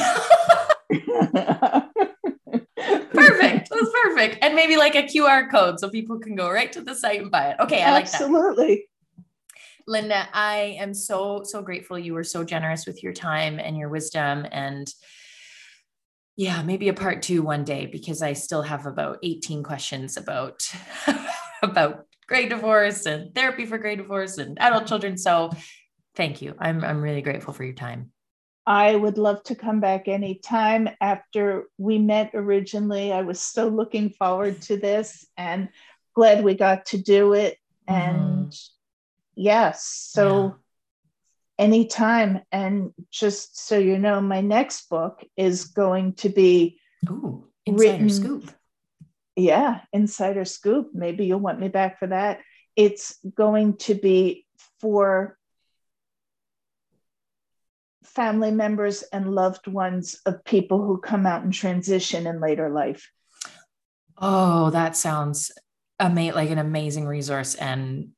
[3.13, 3.69] perfect.
[3.69, 4.37] That's perfect.
[4.41, 7.31] And maybe like a QR code so people can go right to the site and
[7.31, 7.57] buy it.
[7.59, 8.21] Okay, I like that.
[8.21, 8.87] Absolutely.
[9.87, 13.89] Linda, I am so, so grateful you were so generous with your time and your
[13.89, 14.45] wisdom.
[14.51, 14.91] And
[16.35, 20.67] yeah, maybe a part two one day because I still have about 18 questions about
[21.63, 25.17] about gray divorce and therapy for gray divorce and adult children.
[25.17, 25.51] So
[26.15, 26.55] thank you.
[26.57, 28.11] I'm I'm really grateful for your time.
[28.65, 30.89] I would love to come back anytime.
[31.01, 35.67] After we met originally, I was so looking forward to this and
[36.15, 37.57] glad we got to do it.
[37.87, 38.69] And mm.
[39.35, 40.57] Yes, so
[41.59, 41.65] yeah.
[41.65, 42.41] anytime.
[42.51, 46.79] And just so you know, my next book is going to be
[47.09, 48.51] Ooh, Insider written, Scoop.
[49.35, 50.89] Yeah, Insider Scoop.
[50.93, 52.39] Maybe you'll want me back for that.
[52.75, 54.45] It's going to be
[54.79, 55.37] for
[58.03, 63.09] family members and loved ones of people who come out and transition in later life.
[64.17, 65.51] Oh, that sounds
[65.99, 68.09] ama- like an amazing resource and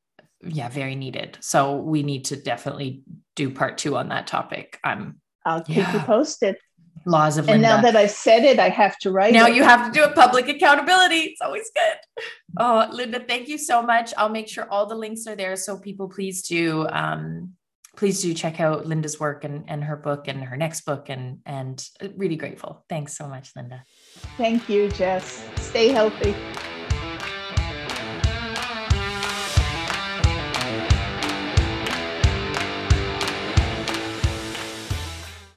[0.41, 1.38] yeah, very needed.
[1.41, 3.03] So we need to definitely
[3.36, 4.79] do part two on that topic.
[4.83, 5.93] I'm I'll keep yeah.
[5.93, 6.57] you posted.
[7.05, 7.75] Laws of and Linda.
[7.75, 9.33] now that I've said it, I have to write.
[9.33, 9.55] Now it.
[9.55, 11.17] you have to do a public accountability.
[11.17, 12.23] It's always good.
[12.57, 14.13] Oh, Linda, thank you so much.
[14.17, 15.55] I'll make sure all the links are there.
[15.55, 17.53] So people please do um,
[17.95, 21.39] please do check out Linda's work and, and her book and her next book and
[21.45, 22.83] and really grateful.
[22.89, 23.83] Thanks so much, Linda.
[24.38, 25.47] Thank you, Jess.
[25.57, 26.36] Stay healthy.